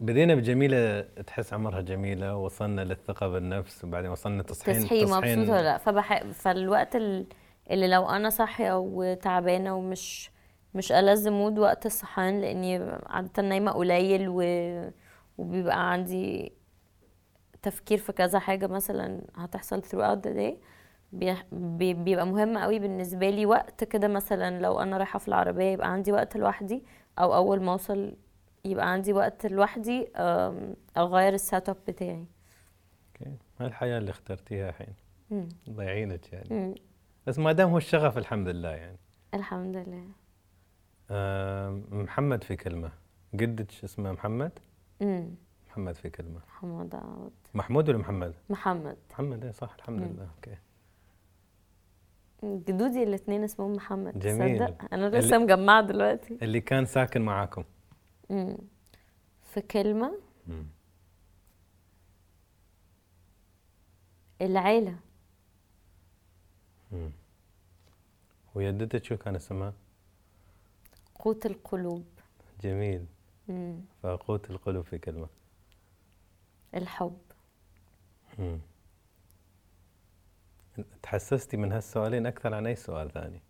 [0.00, 5.78] بدينا بجميلة تحس عمرها جميلة وصلنا للثقة بالنفس وبعدين وصلنا تصحين تصحي مبسوطه ولا لأ؟
[5.78, 6.22] فبح...
[6.24, 7.26] فالوقت ال-
[7.70, 10.30] اللي لو أنا صاحية وتعبانة ومش
[10.74, 14.40] مش ألذ مود وقت الصحيان لأني عادة نايمة قليل و...
[15.38, 16.52] وبيبقى عندي
[17.62, 20.54] تفكير في كذا حاجة مثلا هتحصل throughout the day
[21.12, 25.64] بي- بي- بيبقى مهم قوي بالنسبة لي وقت كده مثلا لو أنا رايحة في العربية
[25.72, 26.82] يبقى عندي وقت لوحدي
[27.18, 28.16] أو أول ما أوصل
[28.64, 32.24] يبقى عندي وقت لوحدي أم، أغير ال setup بتاعي.
[33.20, 33.36] okay.
[33.60, 34.94] هاي الحياة اللي اخترتيها الحين؟
[35.30, 35.48] مم.
[35.70, 36.48] ضيعينك يعني.
[36.50, 36.74] مم.
[37.26, 38.98] بس ما دام هو الشغف الحمد لله يعني.
[39.34, 40.04] الحمد لله.
[42.02, 42.90] محمد في كلمة.
[43.34, 44.52] قدك اسمه؟ محمد؟
[45.00, 45.34] مم.
[45.70, 50.06] محمد في كلمة محمد عوض محمود ولا محمد؟ محمد محمد إيه صح الحمد مم.
[50.08, 50.56] لله أوكي
[52.44, 54.58] جدودي الاثنين اسمهم محمد جميل.
[54.66, 57.64] تصدق أنا لسه مجمعة دلوقتي اللي كان ساكن معاكم
[58.30, 58.56] مم.
[59.42, 60.66] في كلمة مم.
[64.42, 64.96] العيلة
[66.92, 67.10] مم.
[68.54, 69.72] وجدتك شو كان اسمها؟
[71.18, 72.04] قوت القلوب
[72.62, 73.04] جميل
[73.48, 73.80] مم.
[74.02, 75.26] فقوت القلوب في كلمة.
[76.74, 77.18] الحب.
[78.38, 78.58] مم.
[81.02, 83.42] تحسستي من هالسؤالين أكثر عن أي سؤال ثاني؟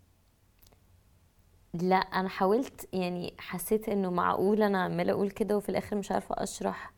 [1.73, 6.35] لا أنا حاولت يعني حسيت إنه معقول أنا عمالة أقول كده وفي الآخر مش عارفة
[6.43, 6.93] أشرح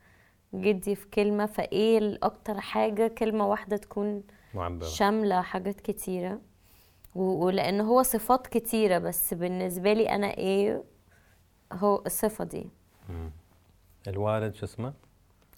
[0.53, 4.23] جدي في كلمة فإيه الأكتر حاجة كلمة واحدة تكون
[4.53, 4.87] معبرة.
[4.87, 6.41] شاملة حاجات كتيرة؟
[7.15, 10.83] و- ولأن هو صفات كتيرة بس بالنسبة لي أنا إيه
[11.73, 12.69] هو الصفة دي؟
[13.09, 13.31] مم.
[14.07, 14.93] الوالد شو اسمه؟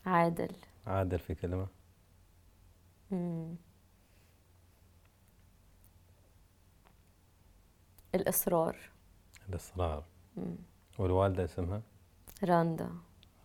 [0.05, 0.51] عادل
[0.87, 1.67] عادل في كلمة
[3.11, 3.55] مم.
[8.15, 8.77] الإصرار
[10.37, 10.55] مم.
[10.99, 11.81] والوالدة اسمها
[12.43, 12.89] رندا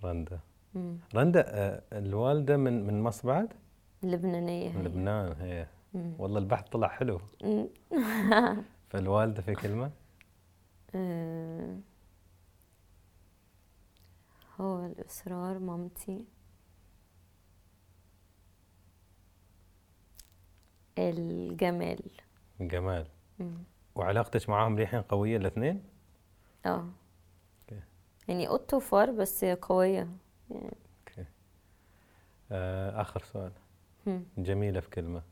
[0.05, 0.39] رندا
[0.75, 0.97] مم.
[1.15, 3.53] رندا آه، الوالدة من من مصر بعد؟
[4.03, 6.13] لبنانية من هي لبنان هي مم.
[6.19, 7.21] والله البحث طلع حلو.
[8.91, 9.91] فالوالدة في كلمة
[10.95, 11.77] آه،
[14.61, 16.25] هو الإصرار مامتي.
[20.99, 22.11] الجمال.
[22.61, 23.07] جمال
[23.39, 23.55] مم.
[23.95, 25.85] وعلاقتك معاهم للحين قوية الاثنين؟
[26.67, 26.89] آه.
[27.63, 27.83] okay.
[28.29, 30.09] يعني قط وفار بس قوية.
[30.51, 30.77] يعني
[31.09, 31.25] okay.
[32.53, 33.53] آه آخر سؤال.
[34.07, 34.25] مم.
[34.39, 35.23] جميلة في كلمة.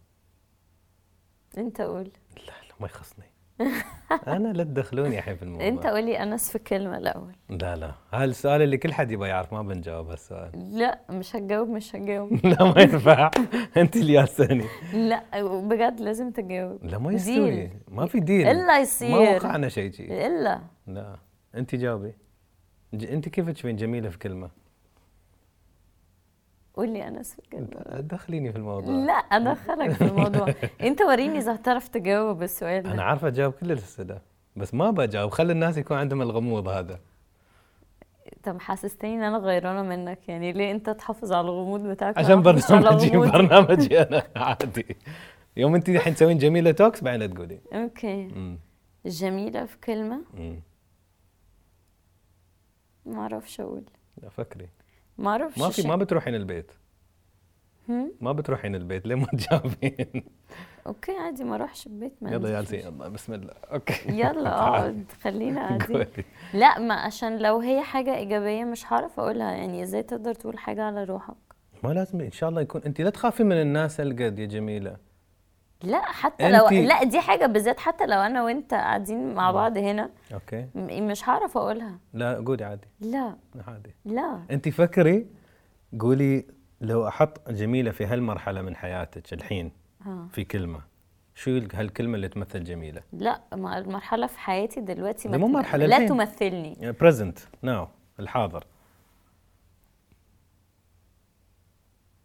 [1.59, 2.13] أنت قول.
[2.37, 3.27] لا لا ما يخصني.
[4.27, 5.69] أنا لا تدخلوني الحين في الموضوع.
[5.69, 7.33] أنت قولي انس في كلمة الأول.
[7.51, 7.93] لا لا.
[8.13, 10.79] هذا السؤال اللي كل حد يبغى يعرف ما بنجاوب هالسؤال.
[10.79, 12.33] لا مش هتجاوب مش هتجاوب.
[12.47, 13.31] لا ما ينفع.
[13.77, 15.23] أنت اللي ياساني لا
[15.61, 16.85] بجد لازم تجاوب.
[16.85, 17.71] لا ما يستوي.
[17.89, 19.37] ما في ديل إلا ما يصير.
[19.37, 20.27] وقعنا شيء شي.
[20.27, 20.61] إلا.
[20.87, 21.17] لا.
[21.55, 22.15] أنت جاوبي.
[22.95, 24.62] أنت كيف تشوفين جميلة في كلمة؟
[26.75, 28.95] قولي انس في كلمة دخليني في الموضوع.
[28.95, 30.55] لا أدخلك في الموضوع.
[30.89, 34.19] أنت وريني إذا هتعرف تجاوب السؤال أنا ده عارفة أجاوب كل الأسئلة
[34.57, 37.01] بس ما بجاوب خلي الناس يكون عندهم الغموض هذا.
[38.43, 40.29] طب حسستني إن أنا غيرانة منك.
[40.29, 44.97] يعني ليه أنت تحافظ على الغموض بتاعك عشان برنامجي؟ برنامجي أنا عادي.
[45.57, 47.61] يوم أنت الحين تسوين جميلة talks بعدين تقولي.
[47.73, 48.25] okay.
[48.25, 48.59] مم.
[49.07, 50.21] جميلة في كلمة.
[53.07, 53.83] ما أعرفش أقول.
[54.23, 54.69] لا فكري.
[55.19, 55.89] ما أعرفش ما في.
[55.89, 56.73] ما بتروحين البيت.
[57.89, 59.07] هم؟ ما بتروحين البيت.
[59.07, 60.25] ليه ما تجاوبين؟
[60.87, 63.53] okay عادي ما أروحش البيت ما يلا يا الله بسم الله.
[63.73, 63.95] okay.
[64.09, 66.07] يلا اقعد خلينا قاعدين قولي.
[66.55, 69.51] لا ما عشان لو هي حاجة إيجابية مش هعرف أقولها.
[69.53, 71.35] يعني إزاي تقدر تقول حاجة على روحك؟
[71.85, 74.97] ما لازم إن شاء الله يكون انت لا تخافي من الناس القد يا جميلة.
[75.83, 79.79] لا حتى لو أنتي- لا دي حاجة بالذات حتى لو أنا وأنت قاعدين مع بعض
[79.79, 80.67] هنا okay.
[80.75, 81.99] مش هعرف أقولها.
[82.15, 82.87] لا قولي عادي.
[83.01, 83.37] لا.
[83.69, 83.95] عادي.
[84.05, 84.41] لا.
[84.51, 85.27] أنت فكري
[86.01, 86.45] قولي
[86.81, 89.73] لو أحط جميلة في هالمرحلة من حياتك الحين
[90.03, 90.81] ها في كلمة
[91.35, 95.97] شو ال- هالكلمة اللي تمثل جميلة؟ لا ما المرحلة في حياتي دلوقتي مو مرحلة لا
[95.97, 96.09] الحين.
[96.09, 96.93] تمثلني.
[97.01, 97.89] present now
[98.21, 98.65] الحاضر.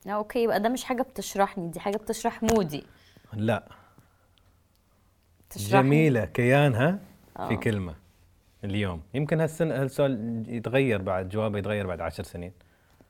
[0.05, 2.83] لا okay يبقى ده مش حاجة بتشرحني دي حاجة بتشرح mood ي.
[3.33, 3.67] لا.
[5.57, 6.25] جميلة.
[6.25, 6.99] كيانها
[7.35, 7.55] في آه.
[7.55, 7.95] كلمة
[8.63, 9.01] اليوم.
[9.13, 12.51] يمكن هالسنه هالسؤال يتغير بعد جوابه يتغير بعد عشر سنين.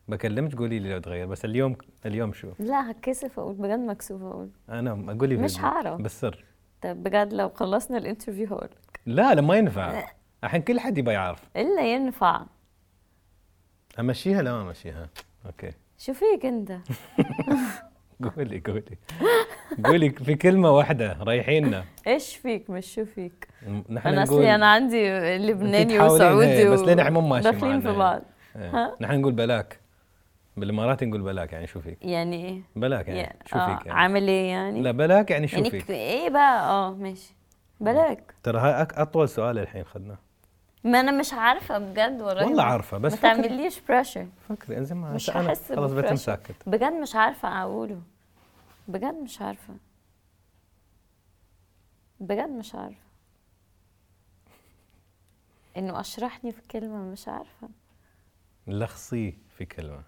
[0.08, 4.50] بكلمك قولي لي لو تغير بس اليوم اليوم شو؟ لا هتكسف أقول بجد مكسوفه أقول.
[4.70, 6.02] أنا أقول لي مش هعرف.
[6.02, 6.46] بالسر.
[6.82, 8.70] طب بجد لو خلصنا ال interview هقول
[9.06, 10.04] لا لا ما ينفع.
[10.44, 11.44] الحين كل حد يبغى يعرف.
[11.56, 12.46] إلا ينفع.
[14.00, 15.10] أمشيها؟ لا ما أمشيها.
[15.46, 15.72] okay.
[15.98, 16.72] شو فيك أنت؟
[18.36, 18.84] قولي قولي.
[19.86, 21.84] قولي في كلمة واحدة رايحيننا.
[22.08, 23.48] إيش فيك؟ مش شو فيك؟
[23.90, 27.98] نحن أنا أصلي أنا عندي لبناني وسعودي إيه، بس لين مو ماشي داخلين في معنا
[28.00, 28.22] بعض.
[28.56, 28.70] إيه.
[28.70, 29.80] ها؟ نحن نقول بلاك.
[30.58, 34.28] بالإمارات نقول بلاك يعني شو فيك؟ يعني إيه بلاك يعني شو آه، فيك يعني؟ عامل
[34.28, 34.82] إيه يعني.
[34.82, 37.36] لا بلاك يعني شو يعني فيك؟ ك- إيه بقى آه ماشي.
[37.80, 38.34] بلاك.
[38.44, 40.18] ترى هاي أطول سؤال الحين اخذناه
[40.88, 42.46] ما أنا مش عارفة بجد والله.
[42.46, 46.14] والله عارفة بس ما تعمليش pressure فكري انزين ما مش أنا هحس خلاص بpressure.
[46.14, 48.02] ساكت بجد مش عارفة أقوله.
[48.88, 49.74] بجد مش عارفة.
[52.20, 53.02] بجد مش عارفة.
[55.78, 57.70] إنه أشرحني في كلمة مش عارفة.
[58.68, 60.04] لخصيه في كلمة.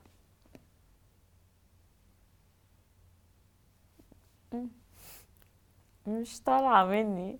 [6.07, 7.39] مش طالعة مني.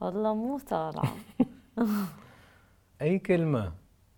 [0.00, 1.12] والله مو طالعه
[3.02, 3.72] أي كلمة؟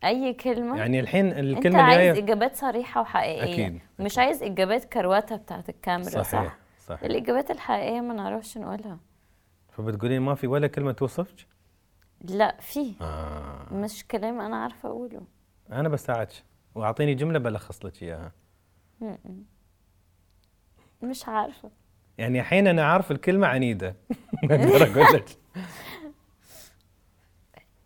[0.04, 3.66] أي كلمة؟ يعني الحين أنت الكلمة عايز اللي هي إجابات صريحة وحقيقية.
[3.66, 3.80] أكيد.
[3.98, 8.98] مش عايز إجابات كروته بتاعت الكاميرا صحيح صح صح الإجابات الحقيقية ما نعرفش نقولها.
[9.72, 11.46] فبتقولين ما في ولا كلمة توصفك؟
[12.20, 12.94] لا في.
[13.00, 13.66] آه.
[13.74, 15.22] مش كلام أنا عارفة أقوله.
[15.72, 16.32] أنا بساعدك.
[16.74, 18.32] وأعطيني جملة بلخص لك إياها.
[21.02, 21.70] مش عارفة.
[22.18, 23.96] يعني الحين أنا عارف الكلمة عنيدة.
[24.44, 25.39] أقدر أقول لك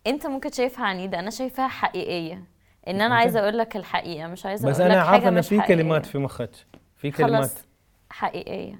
[0.07, 2.43] انت ممكن شايفها عنيدة أنا شايفاها حقيقية.
[2.87, 5.33] إن أنا عايزة أقول لك الحقيقة مش عايزة بس أقول لك أنا حاجة عارف إن
[5.33, 5.75] مش في حقيقية.
[5.75, 6.51] كلمات في مخك.
[6.95, 7.41] في كلمات.
[7.41, 7.65] خلاص
[8.09, 8.79] حقيقيه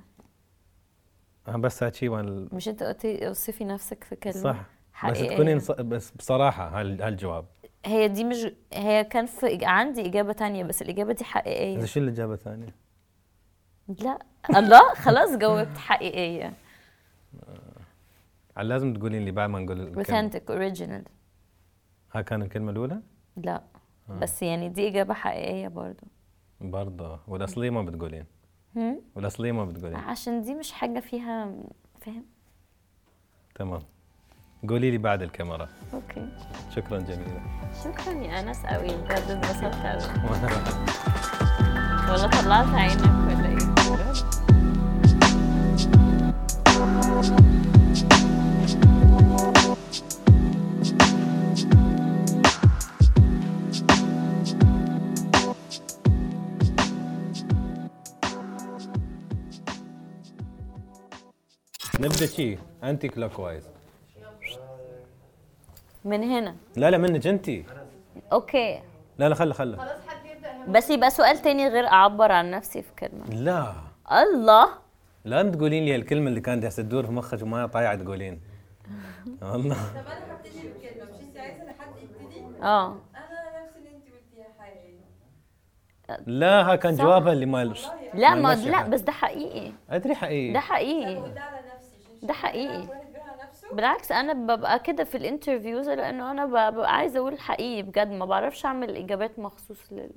[1.47, 2.09] بس هاتشي.
[2.09, 4.59] مش أنت قلتي أوصفي نفسك في كلمة صح.
[4.59, 5.33] بس حقيقية.
[5.33, 5.71] تكونين ص...
[5.71, 7.01] بس بصراحة هال...
[7.01, 7.45] هالجواب.
[7.85, 11.77] هي دي مش هي كان في عندي إجابة تانية بس الإجابة دي حقيقية.
[11.77, 12.75] إذا شو الإجابة الثانية؟
[13.87, 14.19] لا.
[14.55, 16.53] الله خلاص جاوبت حقيقية.
[17.47, 17.59] على
[18.63, 21.09] لازم تقولين لي بعد ما نقول authentic original.
[22.11, 23.01] ها كان الكلمة الأولى؟
[23.37, 23.63] لا.
[24.21, 26.07] بس يعني دي إجابة حقيقية برضو.
[26.61, 28.25] برضه والأصلية ما بتقولين؟
[29.15, 29.95] والأصلية ما بتقولين.
[29.97, 31.53] عشان دي مش حاجة فيها
[32.01, 32.25] فاهم
[33.55, 33.81] تمام.
[34.69, 35.69] قولي لي بعد الكاميرا.
[35.93, 36.27] أوكي.
[36.69, 37.41] شكرا جميله
[37.83, 40.01] شكرا يا أنس قوي بجد انبسطت قوي.
[42.09, 43.55] ولا طلعت عينك ولا إيه
[62.05, 62.57] نبدأ شي.
[62.83, 63.63] انتي كلوك وايز
[66.05, 66.55] من هنا.
[66.75, 67.49] لا لا منك انت.
[68.31, 68.81] أوكي.
[69.17, 69.77] لا لا خله خله
[70.67, 73.25] بس يبقى سؤال تاني غير أعبر عن نفسي في كلمة.
[73.29, 73.73] لا.
[74.11, 74.69] الله.
[75.25, 78.41] لا تقولين لي الكلمة اللي كانت جالسة تدور في مخك وما طايعة تقولين.
[79.41, 79.75] والله.
[79.75, 82.87] طب أنا هبتدي بالكلمة مش أنت عايزة لحد يبتدي؟ آه.
[83.15, 84.99] أنا نفس اللي أنت قلتيها حقيقيه
[86.25, 86.95] لا ها كان.
[86.95, 87.73] جوابها اللي ما
[88.13, 88.87] لا ما لا.
[88.87, 89.71] بس ده حقيقي.
[89.89, 90.53] أدري حقيقي.
[90.53, 92.87] ده حقيقي قلتها على نفسي عشان ده حقيقي.
[93.71, 98.25] بالعكس أنا ببقى كده في ال interviews لأنه أنا ببقى عايزة أقول الحقيقي بجد ما
[98.25, 100.09] بعرفش أعمل إجابات مخصوص لل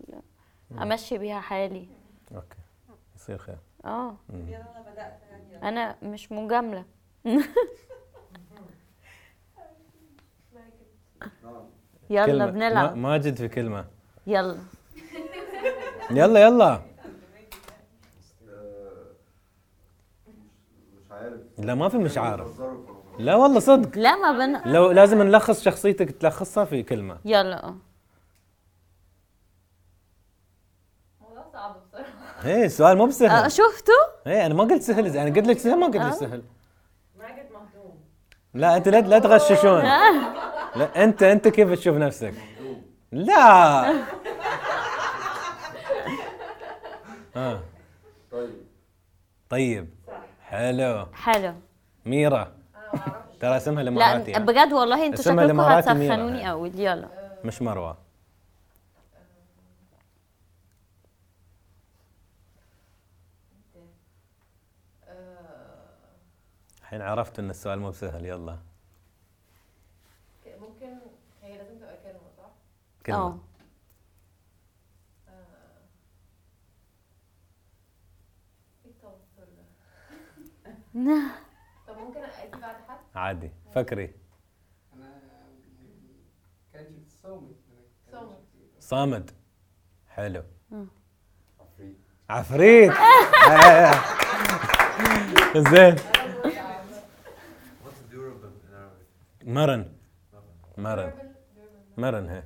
[0.82, 1.88] أمشي بيها حالي.
[2.34, 2.56] okay.
[3.16, 3.56] يصير خير.
[3.84, 4.16] آه.
[4.32, 5.68] يلا أنا بدأت يعني.
[5.68, 6.84] أنا مش مجاملة.
[12.10, 12.96] يلا بنلعب.
[12.96, 13.84] ماجد في كلمة.
[14.26, 14.58] يلا.
[16.10, 16.80] يلا يلا.
[21.22, 21.40] عارف.
[21.58, 22.48] لا ما في مش عارف.
[23.18, 23.98] لا والله صدق.
[23.98, 27.18] لا ما بن لو لازم نلخص شخصيتك تلخصها في كلمة.
[27.24, 27.76] يلا آه.
[31.58, 32.46] بصراحة.
[32.46, 33.94] إيه السؤال مو آه، بسهل شفتوا
[34.26, 36.42] إيه أنا ما قلت سهل أنا قلت لك سهل ما قلت لك سهل.
[37.18, 38.00] ماجد مهضوم.
[38.54, 39.82] لا أنت لا لا تغششون.
[40.76, 42.34] لا أنت أنت كيف تشوف نفسك؟
[43.12, 43.90] لا.
[47.36, 47.60] آه.
[48.32, 48.50] طيب.
[49.50, 49.88] طيب.
[50.50, 51.54] حلو حلو
[52.06, 52.52] ميرا.
[53.40, 55.60] ترى اسمها الاماراتي لا ها؟ بجد والله أنتوا اسمها شكلكم.
[55.60, 57.08] هتسخنوني قوي يلا.
[57.44, 57.98] مش مروة.
[66.80, 68.26] الحين عرفت إن السؤال مو بسهل.
[68.26, 68.58] يلا.
[70.60, 70.98] ممكن
[71.42, 72.50] هي لازم تبقى كلمة صح؟
[73.06, 73.38] كلمة آه
[78.84, 79.48] إيه التوتر
[80.64, 80.72] ده؟
[81.86, 83.50] طب ممكن أجي بعد حد؟ عادي.
[83.74, 84.14] فكري
[84.94, 85.20] أنا
[86.72, 86.88] كانت
[87.22, 87.56] صامت.
[88.12, 88.38] صامت.
[88.80, 89.30] صامد
[90.08, 90.42] حلو.
[92.30, 92.30] عفريت.
[92.30, 92.92] عفريت.
[95.70, 95.96] زين
[97.84, 99.48] What's durable in Arabic?
[99.48, 99.92] مرن.
[100.78, 101.12] مرن.
[101.96, 102.42] مرن هي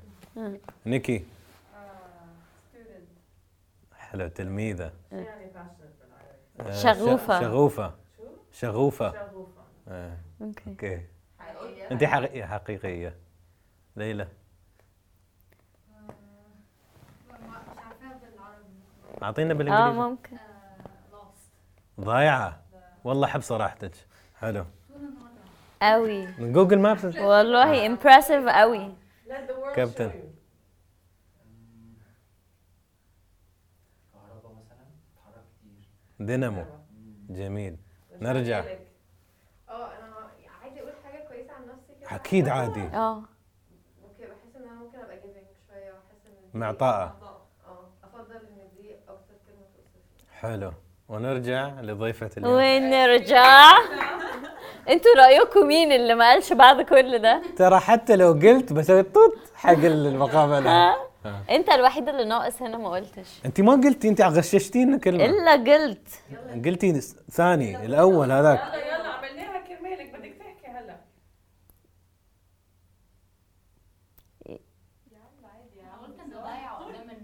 [0.86, 1.18] نيكي.
[1.18, 1.24] student.
[3.96, 4.28] حلو.
[4.28, 4.92] تلميذة.
[5.12, 5.53] يعني
[6.61, 7.40] آه، شغوفة.
[7.40, 7.94] شغوفة؟
[8.53, 9.11] شغوفة.
[9.11, 9.62] شغوفة.
[9.88, 10.70] آه، أوكي.
[10.70, 11.03] أوكي.
[11.38, 13.16] حقيقية؟ أنت حقيقية حقيقية.
[13.96, 14.28] ليلى.
[19.22, 20.36] أعطينا آه بالانجليزي ممكن
[22.00, 22.62] ضايعة.
[23.05, 23.92] والله احب صراحتك.
[24.40, 24.64] حلو.
[25.82, 27.05] قوي Google Maps.
[27.18, 28.94] والله impressive قوي
[29.28, 30.12] let the world كابتن.
[36.20, 36.64] دينامو.
[37.30, 37.76] جميل.
[38.23, 38.59] نرجع.
[38.59, 38.64] آه
[39.73, 40.14] أنا
[40.62, 42.14] عايزة أقول حاجة كويسة عن نفسي كده.
[42.16, 42.81] أكيد عادي.
[42.81, 43.14] آه.
[44.03, 47.16] ممكن بحس إن أنا ممكن أبقى giving شوية وأحس إن معطاءة.
[47.23, 50.29] آه أفضل إن دي أكتر كلمة توصفني.
[50.41, 50.73] حلو.
[51.09, 52.53] ونرجع لضيفة اليوم.
[52.55, 53.73] ونرجع.
[54.89, 59.35] أنتوا رأيكم مين اللي ما قالش بعد كل ده؟ ترى حتى لو قلت بسوي طوط
[59.55, 60.97] حق المقابلة.
[61.51, 63.41] انت الوحيد اللي ناقص هنا ما قلتش.
[63.47, 65.25] انت ما قلتي انت غششتينا كلمة.
[65.25, 66.09] إلا قلت.
[66.64, 67.01] قلتي
[67.31, 68.61] ثاني الأول هذاك.
[68.61, 70.11] يلا يلا عملناها كرمالك.
[70.14, 70.97] بدك تحكي هلا.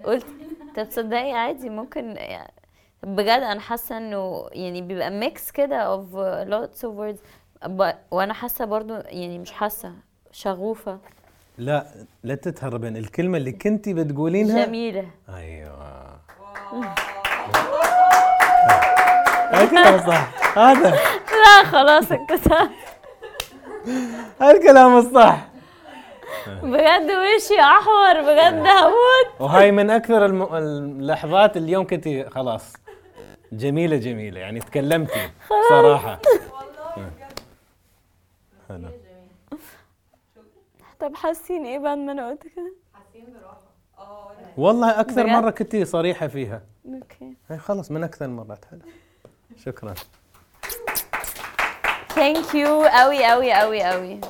[0.05, 0.27] قلت
[0.77, 2.53] طب تصدقي عادي ممكن يعني
[3.03, 6.07] بجد أنا حاسة إنه يعني بيبقى ميكس كده of
[6.49, 7.19] lots of words
[7.69, 9.93] ب- وأنا حاسة برضو يعني مش حاسة
[10.33, 10.99] شغوفة.
[11.59, 11.87] لا
[12.25, 15.09] لا تتهربين الكلمة اللي كنتي بتقولينها جميلة.
[15.29, 16.19] أيوه.
[19.53, 20.59] هذا صح.
[20.59, 20.91] هذا.
[20.91, 22.71] لا خلاص انكسرت
[24.41, 25.49] هذا الكلام الصح.
[26.47, 29.41] بجد وشي أحمر بجد هموت.
[29.41, 30.43] وهاي من أكثر الم...
[30.43, 32.73] اللحظات اليوم كنتي خلاص.
[33.53, 34.41] جميلة جميلة.
[34.41, 35.31] يعني تكلمتي
[35.69, 36.19] صراحة.
[38.71, 38.98] هلا.
[41.01, 42.73] طب حاسين إيه بعد ما أنا قلت كده
[44.57, 46.63] والله أكثر بجد؟ مرة كنتي صريحة فيها.
[46.87, 47.37] أوكي.
[47.51, 48.81] هاي خلص من أكثر المرات حلو.
[49.57, 49.95] شكرا.
[52.09, 54.21] ثانك يو قوي قوي قوي قوي